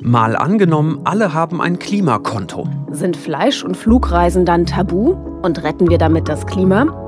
Mal 0.00 0.36
angenommen, 0.36 1.00
alle 1.04 1.34
haben 1.34 1.60
ein 1.60 1.78
Klimakonto. 1.78 2.68
Sind 2.90 3.16
Fleisch- 3.16 3.64
und 3.64 3.76
Flugreisen 3.76 4.44
dann 4.44 4.66
tabu? 4.66 5.12
Und 5.42 5.62
retten 5.62 5.88
wir 5.90 5.98
damit 5.98 6.28
das 6.28 6.46
Klima? 6.46 7.07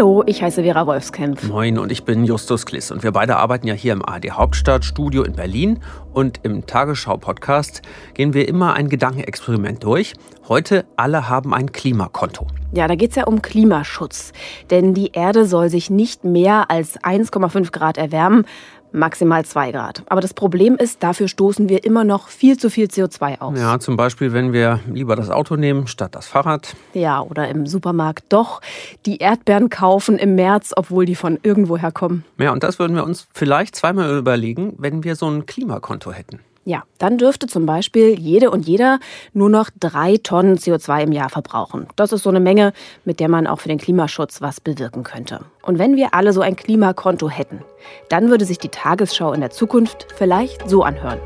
Hallo, 0.00 0.22
ich 0.24 0.42
heiße 0.42 0.62
Vera 0.62 0.86
Wolfskämpf. 0.86 1.46
Moin, 1.46 1.76
und 1.76 1.92
ich 1.92 2.04
bin 2.04 2.24
Justus 2.24 2.64
Kliss. 2.64 2.90
Und 2.90 3.02
wir 3.02 3.12
beide 3.12 3.36
arbeiten 3.36 3.66
ja 3.66 3.74
hier 3.74 3.92
im 3.92 4.02
ARD 4.02 4.30
Hauptstadtstudio 4.30 5.24
in 5.24 5.34
Berlin. 5.34 5.80
Und 6.14 6.40
im 6.42 6.64
Tagesschau-Podcast 6.64 7.82
gehen 8.14 8.32
wir 8.32 8.48
immer 8.48 8.72
ein 8.72 8.88
Gedankenexperiment 8.88 9.84
durch. 9.84 10.14
Heute, 10.48 10.86
alle 10.96 11.28
haben 11.28 11.52
ein 11.52 11.70
Klimakonto. 11.70 12.46
Ja, 12.72 12.88
da 12.88 12.94
geht 12.94 13.10
es 13.10 13.16
ja 13.16 13.24
um 13.24 13.42
Klimaschutz. 13.42 14.32
Denn 14.70 14.94
die 14.94 15.12
Erde 15.12 15.44
soll 15.44 15.68
sich 15.68 15.90
nicht 15.90 16.24
mehr 16.24 16.70
als 16.70 16.98
1,5 17.00 17.70
Grad 17.70 17.98
erwärmen, 17.98 18.46
maximal 18.92 19.44
2 19.44 19.72
Grad. 19.72 20.02
Aber 20.08 20.20
das 20.20 20.34
Problem 20.34 20.76
ist, 20.76 21.02
dafür 21.02 21.28
stoßen 21.28 21.68
wir 21.68 21.84
immer 21.84 22.04
noch 22.04 22.28
viel 22.28 22.56
zu 22.56 22.70
viel 22.70 22.86
CO2 22.86 23.40
aus. 23.40 23.58
Ja, 23.58 23.78
zum 23.78 23.96
Beispiel, 23.96 24.32
wenn 24.32 24.52
wir 24.52 24.80
lieber 24.90 25.16
das 25.16 25.30
Auto 25.30 25.56
nehmen 25.56 25.86
statt 25.86 26.14
das 26.14 26.26
Fahrrad. 26.26 26.74
Ja, 26.94 27.20
oder 27.20 27.48
im 27.48 27.66
Supermarkt 27.66 28.24
doch 28.28 28.60
die 29.06 29.18
Erdbeeren 29.18 29.68
kaufen 29.68 30.18
im 30.18 30.34
März, 30.34 30.72
obwohl 30.76 31.04
die 31.06 31.14
von 31.14 31.38
irgendwoher 31.42 31.92
kommen. 31.92 32.24
Ja, 32.38 32.52
und 32.52 32.62
das 32.62 32.78
würden 32.78 32.96
wir 32.96 33.04
uns 33.04 33.26
vielleicht 33.32 33.76
zweimal 33.76 34.16
überlegen, 34.16 34.74
wenn 34.78 35.04
wir 35.04 35.16
so 35.16 35.28
ein 35.28 35.46
Klimakonto 35.46 36.12
hätten. 36.12 36.40
Ja, 36.70 36.84
dann 36.98 37.18
dürfte 37.18 37.48
zum 37.48 37.66
Beispiel 37.66 38.16
jede 38.16 38.52
und 38.52 38.64
jeder 38.64 39.00
nur 39.32 39.50
noch 39.50 39.70
drei 39.80 40.18
Tonnen 40.18 40.56
CO2 40.56 41.02
im 41.02 41.10
Jahr 41.10 41.28
verbrauchen. 41.28 41.88
Das 41.96 42.12
ist 42.12 42.22
so 42.22 42.30
eine 42.30 42.38
Menge, 42.38 42.72
mit 43.04 43.18
der 43.18 43.28
man 43.28 43.48
auch 43.48 43.58
für 43.58 43.68
den 43.68 43.78
Klimaschutz 43.78 44.40
was 44.40 44.60
bewirken 44.60 45.02
könnte. 45.02 45.40
Und 45.64 45.80
wenn 45.80 45.96
wir 45.96 46.14
alle 46.14 46.32
so 46.32 46.42
ein 46.42 46.54
Klimakonto 46.54 47.28
hätten, 47.28 47.64
dann 48.08 48.30
würde 48.30 48.44
sich 48.44 48.58
die 48.58 48.68
Tagesschau 48.68 49.32
in 49.32 49.40
der 49.40 49.50
Zukunft 49.50 50.06
vielleicht 50.14 50.70
so 50.70 50.84
anhören. 50.84 51.18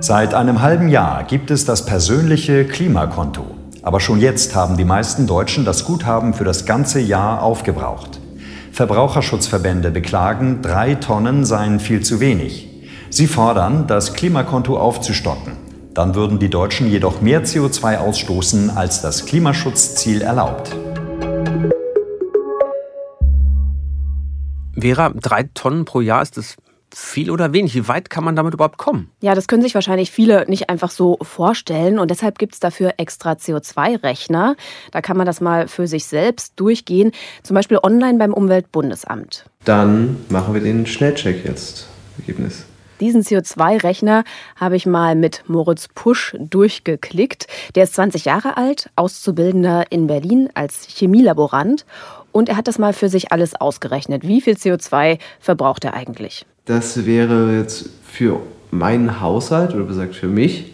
Seit 0.00 0.34
einem 0.34 0.60
halben 0.60 0.88
Jahr 0.88 1.22
gibt 1.22 1.52
es 1.52 1.64
das 1.64 1.86
persönliche 1.86 2.64
Klimakonto. 2.64 3.46
Aber 3.82 4.00
schon 4.00 4.18
jetzt 4.18 4.56
haben 4.56 4.76
die 4.76 4.84
meisten 4.84 5.28
Deutschen 5.28 5.64
das 5.64 5.84
Guthaben 5.84 6.34
für 6.34 6.42
das 6.42 6.66
ganze 6.66 6.98
Jahr 6.98 7.44
aufgebraucht. 7.44 8.18
Verbraucherschutzverbände 8.72 9.92
beklagen, 9.92 10.62
drei 10.62 10.96
Tonnen 10.96 11.44
seien 11.44 11.78
viel 11.78 12.00
zu 12.00 12.18
wenig. 12.18 12.73
Sie 13.14 13.28
fordern, 13.28 13.86
das 13.86 14.14
Klimakonto 14.14 14.76
aufzustocken. 14.76 15.52
Dann 15.94 16.16
würden 16.16 16.40
die 16.40 16.50
Deutschen 16.50 16.90
jedoch 16.90 17.20
mehr 17.20 17.44
CO2 17.44 17.98
ausstoßen, 17.98 18.70
als 18.70 19.02
das 19.02 19.24
Klimaschutzziel 19.24 20.20
erlaubt. 20.20 20.74
Vera, 24.76 25.10
drei 25.10 25.44
Tonnen 25.54 25.84
pro 25.84 26.00
Jahr 26.00 26.22
ist 26.22 26.36
das 26.38 26.56
viel 26.92 27.30
oder 27.30 27.52
wenig? 27.52 27.76
Wie 27.76 27.86
weit 27.86 28.10
kann 28.10 28.24
man 28.24 28.34
damit 28.34 28.52
überhaupt 28.52 28.78
kommen? 28.78 29.12
Ja, 29.20 29.36
das 29.36 29.46
können 29.46 29.62
sich 29.62 29.76
wahrscheinlich 29.76 30.10
viele 30.10 30.44
nicht 30.48 30.68
einfach 30.68 30.90
so 30.90 31.16
vorstellen. 31.22 32.00
Und 32.00 32.10
deshalb 32.10 32.40
gibt 32.40 32.54
es 32.54 32.58
dafür 32.58 32.94
extra 32.96 33.34
CO2-Rechner. 33.34 34.56
Da 34.90 35.02
kann 35.02 35.16
man 35.16 35.26
das 35.26 35.40
mal 35.40 35.68
für 35.68 35.86
sich 35.86 36.06
selbst 36.06 36.54
durchgehen, 36.56 37.12
zum 37.44 37.54
Beispiel 37.54 37.78
online 37.80 38.18
beim 38.18 38.34
Umweltbundesamt. 38.34 39.44
Dann 39.64 40.16
machen 40.30 40.52
wir 40.52 40.60
den 40.60 40.84
Schnellcheck 40.84 41.44
jetzt. 41.44 41.86
Ergebnis. 42.18 42.64
Diesen 43.04 43.20
CO2-Rechner 43.20 44.24
habe 44.56 44.76
ich 44.76 44.86
mal 44.86 45.14
mit 45.14 45.44
Moritz 45.46 45.88
Pusch 45.94 46.34
durchgeklickt. 46.40 47.46
Der 47.74 47.84
ist 47.84 47.96
20 47.96 48.24
Jahre 48.24 48.56
alt, 48.56 48.88
Auszubildender 48.96 49.92
in 49.92 50.06
Berlin 50.06 50.48
als 50.54 50.86
Chemielaborant. 50.88 51.84
Und 52.32 52.48
er 52.48 52.56
hat 52.56 52.66
das 52.66 52.78
mal 52.78 52.94
für 52.94 53.10
sich 53.10 53.30
alles 53.30 53.56
ausgerechnet. 53.56 54.26
Wie 54.26 54.40
viel 54.40 54.54
CO2 54.54 55.18
verbraucht 55.38 55.84
er 55.84 55.92
eigentlich? 55.92 56.46
Das 56.64 57.04
wäre 57.04 57.54
jetzt 57.54 57.90
für 58.10 58.40
meinen 58.70 59.20
Haushalt, 59.20 59.74
oder 59.74 59.84
besagt 59.84 60.14
für 60.14 60.28
mich, 60.28 60.72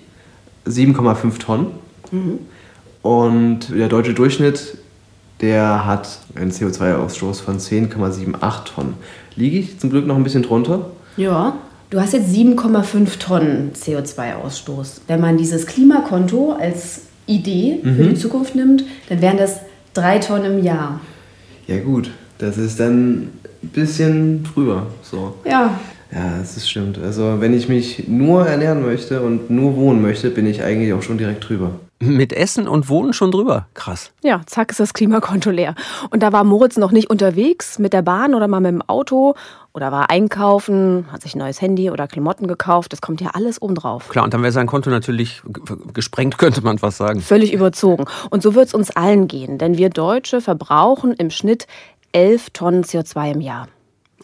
7,5 0.69 1.41
Tonnen. 1.41 1.67
Mhm. 2.13 2.39
Und 3.03 3.77
der 3.77 3.89
deutsche 3.89 4.15
Durchschnitt, 4.15 4.79
der 5.41 5.85
hat 5.85 6.21
einen 6.37 6.53
CO2-Ausstoß 6.53 7.43
von 7.43 7.59
10,78 7.59 8.65
Tonnen. 8.73 8.95
Liege 9.35 9.59
ich 9.59 9.81
zum 9.81 9.91
Glück 9.91 10.07
noch 10.07 10.15
ein 10.15 10.23
bisschen 10.23 10.45
drunter? 10.45 10.93
Ja. 11.17 11.57
Du 11.91 12.01
hast 12.01 12.13
jetzt 12.13 12.33
7,5 12.33 13.19
Tonnen 13.19 13.73
CO2-Ausstoß. 13.75 15.01
Wenn 15.09 15.21
man 15.21 15.37
dieses 15.37 15.67
Klimakonto 15.67 16.53
als 16.53 17.03
Idee 17.27 17.81
mhm. 17.83 17.97
für 17.97 18.05
die 18.05 18.15
Zukunft 18.15 18.55
nimmt, 18.55 18.85
dann 19.09 19.21
wären 19.21 19.37
das 19.37 19.57
drei 19.93 20.21
Tonnen 20.21 20.59
im 20.59 20.65
Jahr. 20.65 21.01
Ja 21.67 21.81
gut, 21.81 22.13
das 22.39 22.59
ist 22.59 22.79
dann 22.79 23.23
ein 23.63 23.69
bisschen 23.73 24.45
drüber. 24.45 24.87
So. 25.03 25.35
Ja. 25.45 25.81
Ja, 26.13 26.39
das 26.39 26.69
stimmt. 26.69 26.99
Also 26.99 27.41
wenn 27.41 27.55
ich 27.55 27.69
mich 27.69 28.07
nur 28.07 28.47
ernähren 28.47 28.83
möchte 28.83 29.21
und 29.21 29.51
nur 29.51 29.77
wohnen 29.77 30.01
möchte, 30.01 30.31
bin 30.31 30.47
ich 30.47 30.63
eigentlich 30.63 30.93
auch 30.93 31.03
schon 31.03 31.19
direkt 31.19 31.49
drüber. 31.49 31.73
Mit 32.03 32.33
Essen 32.33 32.67
und 32.67 32.89
Wohnen 32.89 33.13
schon 33.13 33.31
drüber. 33.31 33.67
Krass. 33.75 34.13
Ja, 34.23 34.41
zack 34.47 34.71
ist 34.71 34.81
das 34.81 34.95
Klimakonto 34.95 35.51
leer. 35.51 35.75
Und 36.09 36.23
da 36.23 36.33
war 36.33 36.45
Moritz 36.45 36.79
noch 36.79 36.93
nicht 36.93 37.11
unterwegs 37.11 37.79
mit 37.79 37.93
der 37.93 38.01
Bahn 38.01 38.35
oder 38.35 38.49
mal 38.49 38.61
mit 38.61 38.73
dem 38.73 38.83
Auto 38.83 39.35
oder 39.75 39.93
war 39.93 40.09
einkaufen, 40.09 41.07
hat 41.13 41.21
sich 41.21 41.35
ein 41.35 41.39
neues 41.41 41.61
Handy 41.61 41.91
oder 41.91 42.09
Klamotten 42.09 42.47
gekauft. 42.47 42.95
Das 42.95 43.03
kommt 43.03 43.21
ja 43.21 43.33
alles 43.35 43.61
oben 43.61 43.75
drauf. 43.75 44.09
Klar, 44.09 44.25
und 44.25 44.33
dann 44.33 44.43
wäre 44.43 44.51
sein 44.51 44.67
Konto 44.67 44.89
natürlich 44.89 45.43
gesprengt, 45.93 46.39
könnte 46.39 46.63
man 46.63 46.79
fast 46.79 46.97
sagen. 46.97 47.21
Völlig 47.21 47.53
überzogen. 47.53 48.07
Und 48.31 48.43
so 48.43 48.55
wird 48.55 48.69
es 48.69 48.75
uns 48.75 48.91
allen 48.91 49.29
gehen, 49.29 49.59
denn 49.59 49.77
wir 49.77 49.91
Deutsche 49.91 50.41
verbrauchen 50.41 51.13
im 51.13 51.29
Schnitt 51.29 51.67
11 52.13 52.51
Tonnen 52.51 52.83
CO2 52.83 53.33
im 53.33 53.41
Jahr. 53.43 53.69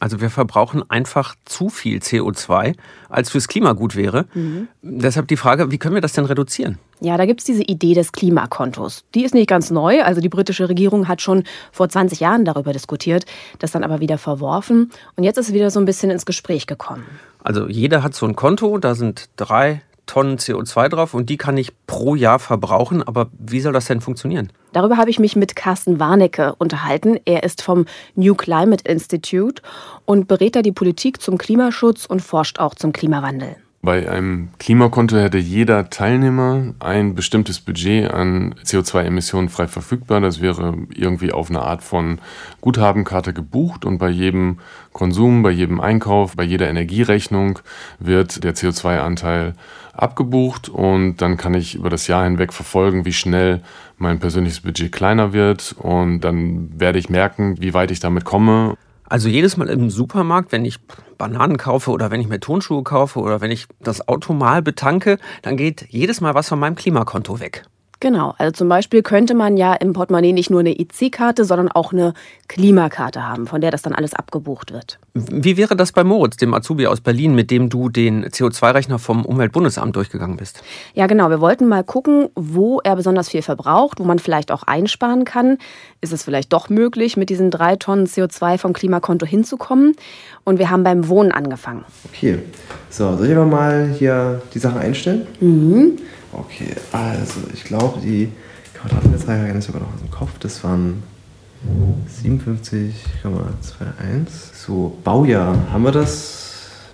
Also 0.01 0.21
wir 0.21 0.31
verbrauchen 0.31 0.83
einfach 0.91 1.35
zu 1.45 1.69
viel 1.69 1.99
CO2, 1.99 2.75
als 3.09 3.31
fürs 3.31 3.49
Klima 3.49 3.73
gut 3.73 3.97
wäre. 3.97 4.27
Mhm. 4.35 4.69
Deshalb 4.83 5.29
die 5.29 5.37
Frage, 5.37 5.71
wie 5.71 5.79
können 5.79 5.95
wir 5.95 6.03
das 6.03 6.13
denn 6.13 6.27
reduzieren? 6.27 6.79
Ja, 7.01 7.17
da 7.17 7.27
gibt 7.27 7.41
es 7.41 7.47
diese 7.47 7.63
Idee 7.63 7.95
des 7.95 8.13
Klimakontos. 8.13 9.05
Die 9.15 9.25
ist 9.25 9.35
nicht 9.35 9.49
ganz 9.49 9.71
neu. 9.71 10.03
Also 10.03 10.21
die 10.21 10.29
britische 10.29 10.69
Regierung 10.69 11.09
hat 11.09 11.21
schon 11.21 11.45
vor 11.73 11.89
20 11.89 12.21
Jahren 12.21 12.45
darüber 12.45 12.73
diskutiert, 12.73 13.27
das 13.59 13.73
dann 13.73 13.85
aber 13.85 14.01
wieder 14.01 14.19
verworfen. 14.19 14.91
Und 15.17 15.25
jetzt 15.25 15.37
ist 15.37 15.49
es 15.49 15.55
wieder 15.55 15.71
so 15.71 15.79
ein 15.79 15.85
bisschen 15.85 16.11
ins 16.11 16.25
Gespräch 16.25 16.67
gekommen. 16.67 17.05
Also 17.43 17.69
jeder 17.69 18.03
hat 18.03 18.15
so 18.15 18.27
ein 18.27 18.35
Konto, 18.35 18.79
da 18.79 18.95
sind 18.95 19.29
drei 19.37 19.83
Tonnen 20.07 20.39
CO2 20.39 20.89
drauf 20.89 21.15
und 21.15 21.29
die 21.29 21.37
kann 21.37 21.57
ich 21.57 21.73
pro 21.87 22.15
Jahr 22.15 22.39
verbrauchen. 22.39 23.03
Aber 23.03 23.29
wie 23.39 23.61
soll 23.61 23.73
das 23.73 23.87
denn 23.87 24.01
funktionieren? 24.01 24.51
Darüber 24.73 24.97
habe 24.97 25.11
ich 25.11 25.19
mich 25.19 25.37
mit 25.37 25.57
Carsten 25.57 26.01
Warnecke 26.01 26.55
unterhalten. 26.59 27.19
Er 27.25 27.43
ist 27.43 27.63
vom 27.63 27.87
New 28.15 28.35
Climate 28.35 28.89
Institute 28.91 29.63
und 30.05 30.29
berät 30.29 30.57
da 30.57 30.63
die 30.63 30.73
Politik 30.73 31.21
zum 31.21 31.39
Klimaschutz 31.39 32.07
und 32.07 32.23
forscht 32.23 32.59
auch 32.59 32.75
zum 32.75 32.93
Klimawandel. 32.93 33.57
Bei 33.83 34.11
einem 34.11 34.49
Klimakonto 34.59 35.17
hätte 35.17 35.39
jeder 35.39 35.91
Teilnehmer 35.91 36.75
ein 36.81 37.15
bestimmtes 37.15 37.61
Budget 37.61 38.11
an 38.11 38.55
CO2-Emissionen 38.65 39.49
frei 39.49 39.69
verfügbar. 39.69 40.21
Das 40.21 40.41
wäre 40.41 40.75
irgendwie 40.93 41.31
auf 41.31 41.51
eine 41.51 41.63
Art 41.63 41.85
von 41.85 42.19
Guthabenkarte 42.61 43.33
gebucht 43.33 43.85
und 43.85 43.99
bei 43.99 44.09
jedem 44.09 44.59
Konsum, 44.93 45.43
bei 45.43 45.51
jedem 45.51 45.81
Einkauf, 45.81 46.35
bei 46.35 46.43
jeder 46.43 46.69
Energierechnung 46.69 47.61
wird 48.01 48.43
der 48.43 48.57
CO2-Anteil 48.57 49.55
abgebucht 49.93 50.69
und 50.69 51.19
dann 51.19 51.37
kann 51.37 51.55
ich 51.55 51.77
über 51.77 51.89
das 51.89 52.07
Jahr 52.07 52.25
hinweg 52.25 52.53
verfolgen, 52.53 53.05
wie 53.05 53.13
schnell 53.13 53.63
mein 53.99 54.19
persönliches 54.19 54.61
Budget 54.61 54.91
kleiner 54.91 55.33
wird 55.33 55.77
und 55.79 56.21
dann 56.21 56.71
werde 56.79 56.99
ich 56.99 57.09
merken, 57.09 57.57
wie 57.61 57.73
weit 57.73 57.91
ich 57.91 58.01
damit 58.01 58.25
komme. 58.25 58.75
Also 59.09 59.29
jedes 59.29 59.57
Mal 59.57 59.69
im 59.69 59.91
Supermarkt, 59.91 60.53
wenn 60.53 60.65
ich 60.65 60.79
Bananen 61.19 61.57
kaufe 61.57 61.91
oder 61.91 62.11
wenn 62.11 62.21
ich 62.21 62.29
mir 62.29 62.41
Tonschuhe 62.41 62.83
kaufe 62.83 63.21
oder 63.21 63.41
wenn 63.41 63.51
ich 63.51 63.67
das 63.81 64.07
Auto 64.09 64.33
mal 64.33 64.63
betanke, 64.63 65.19
dann 65.43 65.57
geht 65.57 65.87
jedes 65.91 66.21
Mal 66.21 66.35
was 66.35 66.49
von 66.49 66.59
meinem 66.59 66.75
Klimakonto 66.75 67.41
weg. 67.41 67.65
Genau, 67.99 68.35
also 68.37 68.53
zum 68.53 68.69
Beispiel 68.69 69.03
könnte 69.03 69.35
man 69.35 69.57
ja 69.57 69.73
im 69.73 69.95
Portemonnaie 69.95 70.35
nicht 70.35 70.51
nur 70.51 70.61
eine 70.61 70.79
EC-Karte, 70.79 71.47
sondern 71.47 71.71
auch 71.73 71.93
eine 71.93 72.13
Klimakarte 72.47 73.27
haben, 73.27 73.47
von 73.47 73.63
der 73.63 73.71
das 73.71 73.81
dann 73.81 73.95
alles 73.95 74.13
abgebucht 74.13 74.71
wird. 74.71 74.99
Wie 75.15 75.57
wäre 75.57 75.77
das 75.77 75.93
bei 75.93 76.05
Moritz, 76.05 76.37
dem 76.37 76.53
Azubi 76.53 76.87
aus 76.87 77.01
Berlin, 77.01 77.35
mit 77.35 77.51
dem 77.51 77.71
du 77.71 77.89
den 77.89 78.27
CO2-Rechner 78.27 78.99
vom 78.99 79.25
Umweltbundesamt 79.25 79.97
durchgegangen 79.97 80.37
bist? 80.37 80.63
Ja, 80.93 81.07
genau. 81.07 81.31
Wir 81.31 81.41
wollten 81.41 81.69
mal 81.69 81.85
gucken, 81.85 82.29
wo 82.35 82.81
er 82.81 82.97
besonders 82.97 83.31
viel 83.31 83.41
verbraucht, 83.41 83.99
wo 83.99 84.05
man 84.05 84.19
vielleicht 84.19 84.53
auch 84.53 84.65
einsparen 84.65 85.25
kann. 85.25 85.57
Ist 86.03 86.13
es 86.13 86.23
vielleicht 86.23 86.53
doch 86.53 86.69
möglich, 86.69 87.17
mit 87.17 87.31
diesen 87.31 87.51
drei 87.51 87.77
Tonnen 87.77 88.07
CO2 88.07 88.59
vom 88.59 88.75
Klimakonto 88.75 89.25
hinzukommen? 89.25 89.97
Und 90.45 90.59
wir 90.59 90.69
haben 90.69 90.85
beim 90.85 91.09
Wohnen 91.09 91.33
angefangen. 91.33 91.87
Okay, 92.13 92.41
so, 92.91 93.17
soll 93.17 93.27
ich 93.27 93.35
aber 93.35 93.47
mal 93.47 93.89
hier 93.99 94.43
die 94.53 94.59
Sachen 94.59 94.79
einstellen? 94.79 95.27
Mhm. 95.41 95.99
Okay, 96.33 96.75
also 96.93 97.41
ich 97.53 97.65
glaube, 97.65 98.01
die 98.01 98.31
Quadratmeterzahl 98.75 99.47
kenne 99.47 99.59
ich 99.59 99.65
sogar 99.65 99.83
noch 99.83 99.95
aus 99.95 100.01
dem 100.01 100.11
Kopf. 100.11 100.39
Das 100.41 100.63
waren 100.65 101.03
57,21. 102.23 102.93
So, 104.55 104.99
Baujahr, 105.03 105.57
haben 105.73 105.85
wir 105.85 105.93
das? 105.93 106.43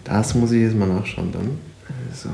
Das 0.05 0.35
muss 0.35 0.53
ich 0.53 0.63
jetzt 0.63 0.77
mal 0.77 0.89
nachschauen 0.89 1.33
dann. 1.33 1.59
Also, 2.11 2.29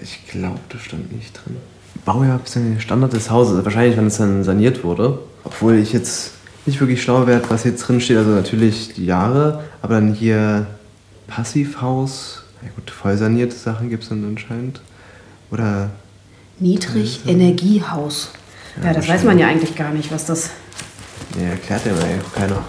ich 0.00 0.26
glaube, 0.28 0.60
das 0.68 0.82
stand 0.82 1.12
nicht 1.12 1.32
drin. 1.32 1.56
Baujahr 2.04 2.38
bis 2.38 2.52
der 2.52 2.80
Standard 2.80 3.12
des 3.12 3.30
Hauses. 3.30 3.64
Wahrscheinlich, 3.64 3.96
wenn 3.96 4.06
es 4.06 4.18
dann 4.18 4.44
saniert 4.44 4.84
wurde. 4.84 5.18
Obwohl 5.44 5.74
ich 5.74 5.92
jetzt 5.92 6.32
nicht 6.66 6.80
wirklich 6.80 7.02
schlau 7.02 7.26
werde, 7.26 7.50
was 7.50 7.62
hier 7.64 7.76
drin 7.76 8.00
steht. 8.00 8.16
Also 8.16 8.30
natürlich 8.30 8.94
die 8.94 9.06
Jahre, 9.06 9.64
aber 9.82 9.94
dann 9.94 10.14
hier 10.14 10.66
Passivhaus. 11.26 12.44
Ja 12.62 12.68
gut, 12.74 12.90
voll 12.90 13.16
sanierte 13.16 13.56
Sachen 13.56 13.90
gibt 13.90 14.04
es 14.04 14.08
dann 14.08 14.24
anscheinend. 14.24 14.80
Oder. 15.50 15.90
Niedrigenergiehaus. 16.62 18.32
Ja, 18.80 18.88
ja 18.88 18.92
das 18.94 19.08
weiß 19.08 19.24
man 19.24 19.38
ja 19.38 19.48
eigentlich 19.48 19.74
gar 19.74 19.92
nicht, 19.92 20.10
was 20.12 20.26
das. 20.26 20.50
Ja, 21.38 21.48
erklärt 21.50 21.86
ja 21.86 21.92
auch 21.92 22.34
keiner. 22.34 22.62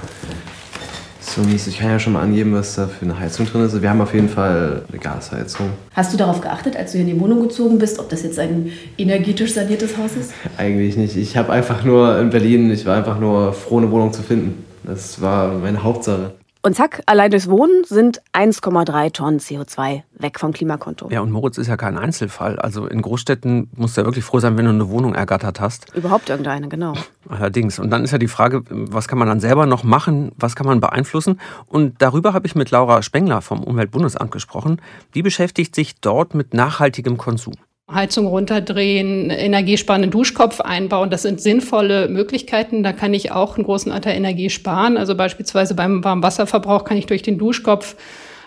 So 1.22 1.42
mies. 1.42 1.66
Ich 1.68 1.80
kann 1.80 1.90
ja 1.90 2.00
schon 2.00 2.13
mal 2.13 2.22
angeben, 2.22 2.54
was 2.54 2.75
da 2.75 2.88
für 2.88 3.06
eine 3.06 3.18
Heizung 3.18 3.48
drin 3.48 3.66
ist. 3.66 3.81
Wir 3.81 3.90
haben 3.90 4.01
auf 4.01 4.13
jeden 4.13 4.30
Fall 4.30 4.84
eine 4.88 5.00
Gasheizung. 5.00 5.69
Hast 5.94 6.13
du 6.13 6.18
darauf 6.18 6.42
geachtet, 6.42 6.75
als 6.75 6.92
du 6.92 7.00
hier 7.00 7.07
in 7.07 7.16
die 7.16 7.19
Wohnung 7.19 7.42
gezogen 7.42 7.80
bist, 7.80 7.98
ob 7.98 8.10
das 8.10 8.22
jetzt 8.24 8.38
ein 8.38 8.72
energetisch 8.98 9.54
saniertes 9.54 9.98
Haus 9.98 10.12
ist? 10.19 10.31
Eigentlich 10.57 10.96
nicht. 10.96 11.16
Ich 11.16 11.36
habe 11.36 11.51
einfach 11.51 11.84
nur 11.84 12.19
in 12.19 12.30
Berlin, 12.30 12.69
ich 12.72 12.86
war 12.86 12.98
einfach 12.98 13.19
nur 13.19 13.54
froh, 13.54 13.80
eine 13.80 13.89
Wohnung 13.89 14.13
zu 14.13 14.22
finden. 14.22 14.63
Das 14.84 15.22
war 15.22 15.54
meine 15.54 15.81
Hauptsache. 15.81 16.34
Und 16.65 16.77
zack, 16.77 17.04
allein 17.07 17.30
durchs 17.30 17.50
Wohnen 17.50 17.83
sind 17.83 18.21
1,3 18.31 19.12
Tonnen 19.12 19.39
CO2 19.39 20.04
weg 20.13 20.39
vom 20.39 20.54
Klimakonto. 20.54 21.10
Ja, 21.12 21.19
und 21.19 21.30
Moritz 21.30 21.57
ist 21.57 21.68
ja 21.68 21.75
kein 21.75 21.98
Einzelfall. 21.98 22.57
Also 22.57 22.88
in 22.88 23.01
Großstädten 23.01 23.69
musst 23.75 23.98
du 23.98 24.01
ja 24.01 24.07
wirklich 24.07 24.24
froh 24.24 24.39
sein, 24.39 24.57
wenn 24.57 24.63
du 24.63 24.71
eine 24.71 24.88
Wohnung 24.88 25.13
ergattert 25.13 25.60
hast. 25.60 25.94
Überhaupt 25.94 26.30
irgendeine, 26.30 26.69
genau. 26.69 26.94
Allerdings. 27.27 27.80
Und 27.80 27.89
dann 27.89 28.06
ist 28.06 28.12
ja 28.12 28.18
die 28.18 28.30
Frage, 28.30 28.63
was 28.69 29.10
kann 29.10 29.19
man 29.19 29.27
dann 29.27 29.42
selber 29.42 29.65
noch 29.65 29.83
machen? 29.83 30.31
Was 30.38 30.56
kann 30.56 30.65
man 30.65 30.80
beeinflussen? 30.80 31.42
Und 31.68 32.01
darüber 32.01 32.31
habe 32.31 32.48
ich 32.48 32.56
mit 32.56 32.71
Laura 32.71 33.01
Spengler 33.01 33.42
vom 33.42 33.62
Umweltbundesamt 33.62 34.31
gesprochen. 34.31 34.81
Die 35.15 35.21
beschäftigt 35.21 35.75
sich 35.75 36.00
dort 36.00 36.33
mit 36.33 36.54
nachhaltigem 36.54 37.18
Konsum. 37.18 37.56
Heizung 37.94 38.28
runterdrehen, 38.28 39.30
energiesparenden 39.30 40.12
Duschkopf 40.12 40.62
einbauen. 40.62 41.10
Das 41.10 41.22
sind 41.24 41.42
sinnvolle 41.42 42.07
Möglichkeiten. 42.07 42.84
Da 42.84 42.94
kann 42.94 43.13
ich 43.13 43.31
auch 43.31 43.56
einen 43.56 43.66
großen 43.66 43.92
Anteil 43.92 44.16
Energie 44.16 44.50
sparen. 44.50 44.98
Also 44.98 45.16
beispielsweise 45.16 45.75
beim 45.75 46.04
Warmwasserverbrauch 46.04 46.84
kann 46.84 46.98
ich 46.98 47.06
durch 47.06 47.22
den 47.22 47.38
Duschkopf 47.38 47.95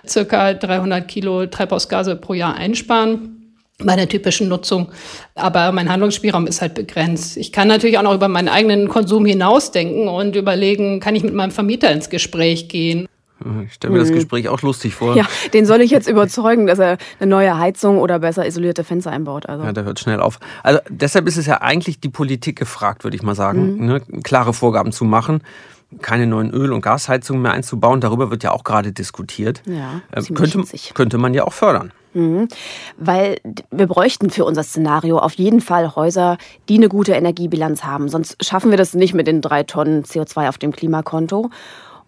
circa 0.06 0.54
300 0.54 1.06
Kilo 1.06 1.46
Treibhausgase 1.46 2.16
pro 2.16 2.34
Jahr 2.34 2.54
einsparen 2.54 3.36
bei 3.78 3.96
der 3.96 4.08
typischen 4.08 4.48
Nutzung. 4.48 4.88
Aber 5.34 5.72
mein 5.72 5.90
Handlungsspielraum 5.90 6.46
ist 6.46 6.62
halt 6.62 6.74
begrenzt. 6.74 7.36
Ich 7.36 7.52
kann 7.52 7.68
natürlich 7.68 7.98
auch 7.98 8.02
noch 8.02 8.14
über 8.14 8.28
meinen 8.28 8.48
eigenen 8.48 8.88
Konsum 8.88 9.26
hinausdenken 9.26 10.08
und 10.08 10.34
überlegen, 10.36 11.00
kann 11.00 11.14
ich 11.14 11.22
mit 11.22 11.34
meinem 11.34 11.50
Vermieter 11.50 11.90
ins 11.90 12.08
Gespräch 12.08 12.68
gehen? 12.68 13.06
Ich 13.66 13.74
stelle 13.74 13.92
mir 13.92 13.98
das 13.98 14.10
mhm. 14.10 14.14
Gespräch 14.14 14.48
auch 14.48 14.62
lustig 14.62 14.94
vor. 14.94 15.14
Ja, 15.14 15.26
den 15.52 15.66
soll 15.66 15.82
ich 15.82 15.90
jetzt 15.90 16.08
überzeugen, 16.08 16.66
dass 16.66 16.78
er 16.78 16.96
eine 17.20 17.30
neue 17.30 17.58
Heizung 17.58 17.98
oder 17.98 18.18
besser 18.18 18.46
isolierte 18.46 18.82
Fenster 18.82 19.10
einbaut. 19.10 19.46
Also. 19.46 19.64
Ja, 19.64 19.72
der 19.72 19.84
hört 19.84 20.00
schnell 20.00 20.20
auf. 20.20 20.40
Also 20.62 20.80
deshalb 20.88 21.28
ist 21.28 21.36
es 21.36 21.46
ja 21.46 21.60
eigentlich 21.60 22.00
die 22.00 22.08
Politik 22.08 22.58
gefragt, 22.58 23.04
würde 23.04 23.16
ich 23.16 23.22
mal 23.22 23.34
sagen, 23.34 23.76
mhm. 23.76 23.86
ne? 23.86 24.00
klare 24.22 24.54
Vorgaben 24.54 24.92
zu 24.92 25.04
machen 25.04 25.42
keine 26.02 26.26
neuen 26.26 26.50
Öl- 26.50 26.72
und 26.72 26.82
Gasheizungen 26.82 27.42
mehr 27.42 27.52
einzubauen. 27.52 28.00
Darüber 28.00 28.30
wird 28.30 28.42
ja 28.42 28.50
auch 28.50 28.64
gerade 28.64 28.92
diskutiert. 28.92 29.62
Ja, 29.66 30.00
ähm, 30.12 30.34
könnte, 30.34 30.64
könnte 30.94 31.16
man 31.16 31.32
ja 31.32 31.44
auch 31.44 31.52
fördern. 31.52 31.92
Mhm. 32.12 32.48
Weil 32.96 33.36
wir 33.70 33.86
bräuchten 33.86 34.30
für 34.30 34.44
unser 34.44 34.62
Szenario 34.62 35.18
auf 35.18 35.34
jeden 35.34 35.60
Fall 35.60 35.94
Häuser, 35.94 36.38
die 36.68 36.76
eine 36.76 36.88
gute 36.88 37.12
Energiebilanz 37.12 37.84
haben. 37.84 38.08
Sonst 38.08 38.42
schaffen 38.44 38.70
wir 38.70 38.78
das 38.78 38.94
nicht 38.94 39.14
mit 39.14 39.26
den 39.26 39.42
drei 39.42 39.62
Tonnen 39.62 40.02
CO2 40.02 40.48
auf 40.48 40.58
dem 40.58 40.72
Klimakonto. 40.72 41.50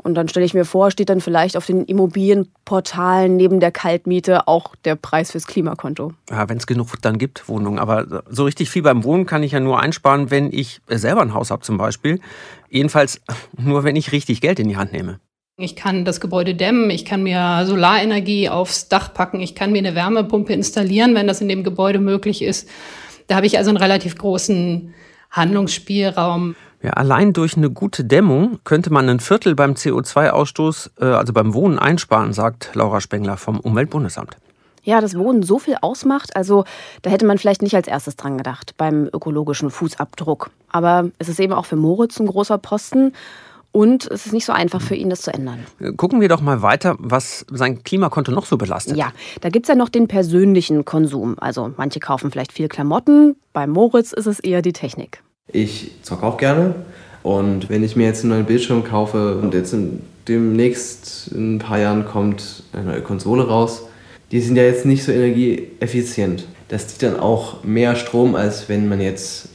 Und 0.08 0.14
dann 0.14 0.26
stelle 0.26 0.46
ich 0.46 0.54
mir 0.54 0.64
vor, 0.64 0.90
steht 0.90 1.10
dann 1.10 1.20
vielleicht 1.20 1.54
auf 1.54 1.66
den 1.66 1.84
Immobilienportalen 1.84 3.36
neben 3.36 3.60
der 3.60 3.70
Kaltmiete 3.70 4.48
auch 4.48 4.74
der 4.86 4.96
Preis 4.96 5.32
fürs 5.32 5.46
Klimakonto. 5.46 6.14
Ja, 6.30 6.48
wenn 6.48 6.56
es 6.56 6.66
genug 6.66 6.94
dann 7.02 7.18
gibt, 7.18 7.46
Wohnungen. 7.46 7.78
Aber 7.78 8.22
so 8.30 8.44
richtig 8.44 8.70
viel 8.70 8.80
beim 8.80 9.04
Wohnen 9.04 9.26
kann 9.26 9.42
ich 9.42 9.52
ja 9.52 9.60
nur 9.60 9.80
einsparen, 9.80 10.30
wenn 10.30 10.50
ich 10.50 10.80
selber 10.88 11.20
ein 11.20 11.34
Haus 11.34 11.50
habe 11.50 11.60
zum 11.60 11.76
Beispiel. 11.76 12.20
Jedenfalls 12.70 13.20
nur, 13.58 13.84
wenn 13.84 13.96
ich 13.96 14.10
richtig 14.10 14.40
Geld 14.40 14.58
in 14.58 14.70
die 14.70 14.78
Hand 14.78 14.94
nehme. 14.94 15.20
Ich 15.58 15.76
kann 15.76 16.06
das 16.06 16.22
Gebäude 16.22 16.54
dämmen, 16.54 16.88
ich 16.88 17.04
kann 17.04 17.22
mir 17.22 17.66
Solarenergie 17.66 18.48
aufs 18.48 18.88
Dach 18.88 19.12
packen, 19.12 19.40
ich 19.40 19.54
kann 19.54 19.72
mir 19.72 19.78
eine 19.78 19.94
Wärmepumpe 19.94 20.54
installieren, 20.54 21.14
wenn 21.14 21.26
das 21.26 21.42
in 21.42 21.48
dem 21.48 21.64
Gebäude 21.64 21.98
möglich 21.98 22.40
ist. 22.40 22.66
Da 23.26 23.36
habe 23.36 23.44
ich 23.44 23.58
also 23.58 23.68
einen 23.68 23.76
relativ 23.76 24.16
großen 24.16 24.94
Handlungsspielraum. 25.30 26.56
Ja, 26.82 26.90
allein 26.90 27.32
durch 27.32 27.56
eine 27.56 27.70
gute 27.70 28.04
Dämmung 28.04 28.60
könnte 28.64 28.92
man 28.92 29.08
ein 29.08 29.20
Viertel 29.20 29.54
beim 29.54 29.72
CO2-Ausstoß, 29.72 30.90
äh, 31.00 31.04
also 31.04 31.32
beim 31.32 31.54
Wohnen, 31.54 31.78
einsparen, 31.78 32.32
sagt 32.32 32.70
Laura 32.74 33.00
Spengler 33.00 33.36
vom 33.36 33.58
Umweltbundesamt. 33.58 34.36
Ja, 34.84 35.00
das 35.00 35.18
Wohnen 35.18 35.42
so 35.42 35.58
viel 35.58 35.76
ausmacht, 35.80 36.36
also 36.36 36.64
da 37.02 37.10
hätte 37.10 37.26
man 37.26 37.36
vielleicht 37.36 37.62
nicht 37.62 37.74
als 37.74 37.88
erstes 37.88 38.16
dran 38.16 38.38
gedacht 38.38 38.74
beim 38.78 39.08
ökologischen 39.12 39.70
Fußabdruck. 39.70 40.50
Aber 40.70 41.10
es 41.18 41.28
ist 41.28 41.40
eben 41.40 41.52
auch 41.52 41.66
für 41.66 41.76
Moritz 41.76 42.18
ein 42.20 42.26
großer 42.26 42.58
Posten. 42.58 43.12
Und 43.70 44.06
es 44.10 44.24
ist 44.24 44.32
nicht 44.32 44.46
so 44.46 44.52
einfach 44.54 44.80
für 44.80 44.94
ihn, 44.94 45.10
das 45.10 45.20
zu 45.20 45.32
ändern. 45.32 45.66
Gucken 45.98 46.22
wir 46.22 46.30
doch 46.30 46.40
mal 46.40 46.62
weiter, 46.62 46.96
was 46.98 47.44
sein 47.50 47.84
Klimakonto 47.84 48.32
noch 48.32 48.46
so 48.46 48.56
belastet. 48.56 48.96
Ja, 48.96 49.12
da 49.42 49.50
gibt 49.50 49.66
es 49.66 49.68
ja 49.68 49.74
noch 49.74 49.90
den 49.90 50.08
persönlichen 50.08 50.86
Konsum. 50.86 51.36
Also 51.38 51.72
manche 51.76 52.00
kaufen 52.00 52.30
vielleicht 52.30 52.52
viel 52.54 52.68
Klamotten, 52.68 53.36
bei 53.52 53.66
Moritz 53.66 54.12
ist 54.14 54.26
es 54.26 54.40
eher 54.40 54.62
die 54.62 54.72
Technik. 54.72 55.22
Ich 55.52 55.92
zocke 56.02 56.26
auch 56.26 56.36
gerne. 56.36 56.74
Und 57.22 57.68
wenn 57.68 57.82
ich 57.82 57.96
mir 57.96 58.06
jetzt 58.06 58.22
einen 58.22 58.30
neuen 58.30 58.46
Bildschirm 58.46 58.84
kaufe 58.84 59.38
und 59.38 59.54
jetzt 59.54 59.72
in, 59.72 60.00
demnächst 60.28 61.28
in 61.32 61.56
ein 61.56 61.58
paar 61.58 61.78
Jahren 61.78 62.04
kommt 62.04 62.62
eine 62.72 62.84
neue 62.84 63.02
Konsole 63.02 63.46
raus, 63.46 63.82
die 64.30 64.40
sind 64.40 64.56
ja 64.56 64.62
jetzt 64.62 64.84
nicht 64.84 65.04
so 65.04 65.12
energieeffizient. 65.12 66.46
Das 66.68 66.88
zieht 66.88 67.02
dann 67.02 67.18
auch 67.18 67.64
mehr 67.64 67.96
Strom, 67.96 68.34
als 68.34 68.68
wenn 68.68 68.88
man 68.88 69.00
jetzt 69.00 69.48